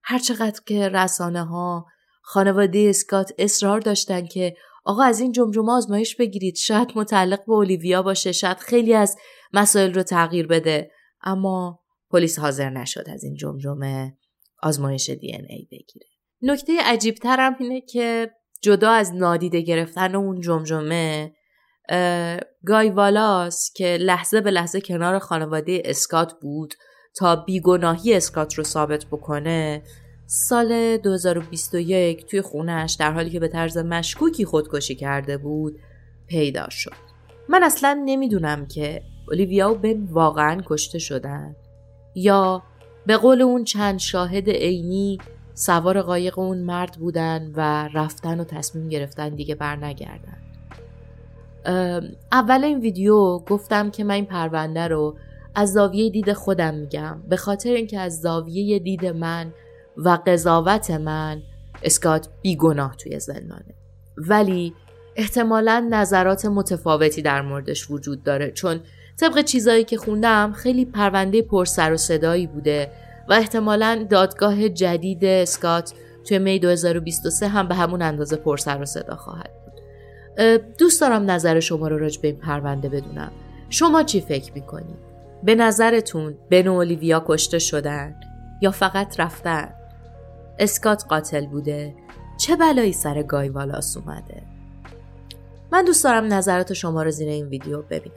هرچقدر 0.04 0.62
که 0.66 0.90
رسانه 0.90 1.44
ها 1.44 1.86
خانواده 2.22 2.86
اسکات 2.90 3.32
اصرار 3.38 3.80
داشتن 3.80 4.26
که 4.26 4.56
آقا 4.86 5.04
از 5.04 5.20
این 5.20 5.32
جمجمه 5.32 5.72
آزمایش 5.72 6.16
بگیرید 6.16 6.56
شاید 6.56 6.92
متعلق 6.96 7.46
به 7.46 7.54
اولیویا 7.54 8.04
باشه 8.04 8.32
شاید 8.32 8.58
خیلی 8.58 8.94
از 8.94 9.18
مسائل 9.54 9.94
رو 9.94 10.04
تغییر 10.04 10.48
بده. 10.48 10.92
اما 11.22 11.80
پلیس 12.12 12.40
حاضر 12.40 12.70
نشد 12.70 13.10
از 13.14 13.24
این 13.24 13.36
جمجمه 13.36 14.18
آزمایش 14.64 15.10
دی 15.10 15.32
ای 15.50 15.68
بگیره. 15.72 16.06
نکته 16.42 16.74
عجیب 16.82 17.16
ترم 17.16 17.56
اینه 17.60 17.82
که 17.82 18.32
جدا 18.62 18.92
از 18.92 19.16
نادیده 19.16 19.62
گرفتن 19.62 20.16
اون 20.16 20.42
جمجمه 20.42 21.34
گای 22.66 22.90
والاس 22.90 23.74
که 23.76 23.98
لحظه 24.02 24.42
به 24.42 24.52
لحظه 24.52 24.82
کنار 24.82 25.20
خانواده 25.20 25.82
اسکات 25.86 26.34
بود 26.42 26.74
تا 27.16 27.36
بیگناهی 27.36 28.14
اسکات 28.14 28.54
رو 28.54 28.64
ثابت 28.64 29.06
بکنه 29.06 29.84
سال 30.26 30.98
2021 30.98 32.26
توی 32.26 32.42
خونش 32.42 32.96
در 33.00 33.12
حالی 33.12 33.30
که 33.30 33.40
به 33.40 33.48
طرز 33.48 33.78
مشکوکی 33.78 34.46
خودکشی 34.46 34.96
کرده 34.96 35.38
بود 35.38 35.80
پیدا 36.28 36.70
شد. 36.70 36.94
من 37.50 37.64
اصلا 37.64 38.04
نمی‌دونم 38.06 38.66
که 38.66 39.02
اولیویا 39.28 39.72
و 39.72 39.76
بن 39.76 40.04
واقعا 40.04 40.62
کشته 40.66 41.00
شدن 41.00 41.56
یا 42.16 42.64
به 43.06 43.18
قول 43.18 43.42
اون 43.42 43.64
چند 43.64 44.00
شاهد 44.00 44.50
عینی 44.50 45.18
سوار 45.54 46.02
قایق 46.02 46.40
اون 46.40 46.58
مرد 46.58 46.96
بودن 47.00 47.52
و 47.56 47.90
رفتن 47.94 48.40
و 48.40 48.44
تصمیم 48.44 48.90
گرفتن 48.90 49.36
دیگه 49.36 49.56
برنگردن. 49.56 50.39
اول 52.32 52.64
این 52.64 52.80
ویدیو 52.80 53.40
گفتم 53.40 53.92
که 53.92 54.04
من 54.04 54.16
این 54.16 54.26
پرونده 54.26 54.88
رو 54.88 55.16
از 55.56 55.74
زاویه 55.74 56.10
دید 56.10 56.34
خودم 56.34 56.74
میگم. 56.74 57.22
به 57.30 57.38
خاطر 57.38 57.70
اینکه 57.70 58.00
از 58.00 58.22
زاویه 58.22 58.80
دید 58.80 59.06
من 59.06 59.54
و 59.98 60.20
قضاوت 60.28 60.92
من 60.92 61.42
اسکات 61.84 62.28
بیگناه 62.42 62.96
توی 62.96 63.20
زندانه. 63.20 63.74
ولی 64.18 64.74
احتمالا 65.16 65.88
نظرات 65.92 66.46
متفاوتی 66.46 67.22
در 67.22 67.42
موردش 67.42 67.92
وجود 67.92 68.24
داره. 68.24 68.52
چون 68.52 68.80
طبق 69.20 69.42
چیزایی 69.42 69.84
که 69.84 69.98
خوندم 69.98 70.52
خیلی 70.52 70.86
پرونده 70.86 71.42
پر 71.42 71.66
سر 71.66 71.94
و 71.94 71.98
صدایی 71.98 72.48
بوده 72.48 72.92
و 73.30 73.34
احتمالا 73.34 74.08
دادگاه 74.10 74.70
جدید 74.70 75.26
اسکات 75.26 75.94
توی 76.26 76.40
می 76.40 76.60
2023 76.60 77.48
هم 77.48 77.68
به 77.68 77.76
همون 77.76 78.02
اندازه 78.02 78.36
پر 78.36 78.58
سر 78.58 78.82
و 78.82 78.86
صدا 78.86 79.16
خواهد 79.16 79.59
دوست 80.78 81.02
دارم 81.02 81.32
نظر 81.32 81.60
شما 81.60 81.88
رو 81.88 81.98
راجع 81.98 82.22
به 82.22 82.28
این 82.28 82.38
پرونده 82.38 82.90
بدونم. 82.90 83.32
شما 83.70 84.04
چی 84.04 84.22
فکر 84.22 84.54
می‌کنید؟ 84.54 85.10
به 85.44 85.56
نظرتون 85.56 86.38
بن 86.50 86.68
اولیویا 86.68 87.24
کشته 87.28 87.60
شدن 87.60 88.16
یا 88.62 88.72
فقط 88.72 89.20
رفتن؟ 89.20 89.70
اسکات 90.60 91.06
قاتل 91.10 91.46
بوده. 91.46 91.96
چه 92.38 92.56
بلایی 92.56 92.94
سر 92.94 93.24
گای 93.24 93.50
والاس 93.50 93.98
اومده؟ 93.98 94.44
من 95.72 95.86
دوست 95.86 96.04
دارم 96.04 96.34
نظرات 96.34 96.74
شما 96.74 97.04
رو 97.04 97.12
زیر 97.12 97.30
این 97.30 97.48
ویدیو 97.48 97.82
ببینم. 97.82 98.16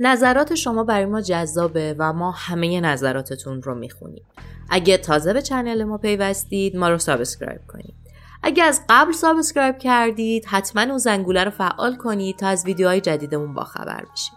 نظرات 0.00 0.54
شما 0.54 0.84
برای 0.84 1.06
ما 1.06 1.20
جذابه 1.20 1.94
و 1.98 2.12
ما 2.12 2.30
همه 2.30 2.80
نظراتتون 2.80 3.62
رو 3.62 3.74
می‌خونیم. 3.74 4.24
اگه 4.70 4.96
تازه 4.96 5.32
به 5.32 5.42
channel 5.42 5.84
ما 5.84 5.98
پیوستید 5.98 6.76
ما 6.76 6.88
رو 6.88 6.98
subscribe 6.98 7.60
کنید. 7.68 8.03
اگه 8.46 8.64
از 8.64 8.80
قبل 8.88 9.12
subscribe 9.12 9.78
کردید 9.78 10.44
حتما 10.44 10.82
اون 10.82 10.98
زنگوله 10.98 11.44
رو 11.44 11.50
فعال 11.50 11.96
کنید 11.96 12.36
تا 12.36 12.46
از 12.46 12.64
ویدیوهای 12.64 13.00
جدیدمون 13.00 13.54
باخبر 13.54 14.04
بشید 14.12 14.34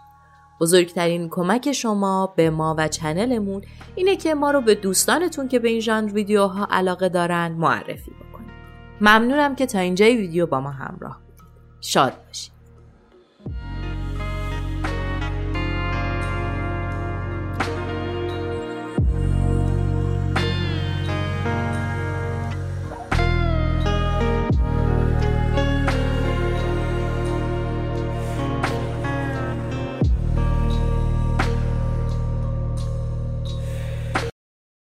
بزرگترین 0.60 1.28
کمک 1.28 1.72
شما 1.72 2.34
به 2.36 2.50
ما 2.50 2.74
و 2.78 2.88
channel 2.88 3.40
مون 3.40 3.62
اینه 3.94 4.16
که 4.16 4.34
ما 4.34 4.50
رو 4.50 4.60
به 4.60 4.74
دوستانتون 4.74 5.48
که 5.48 5.58
به 5.58 5.68
این 5.68 5.80
ژانر 5.80 6.12
ویدیوها 6.12 6.68
علاقه 6.70 7.08
دارن 7.08 7.52
معرفی 7.52 8.10
بکنید. 8.10 8.50
ممنونم 9.00 9.54
که 9.54 9.66
تا 9.66 9.78
اینجای 9.78 10.16
ویدیو 10.16 10.46
با 10.46 10.60
ما 10.60 10.70
همراه 10.70 11.20
بودید. 11.26 11.42
شاد 11.80 12.12
باشید. 12.26 12.57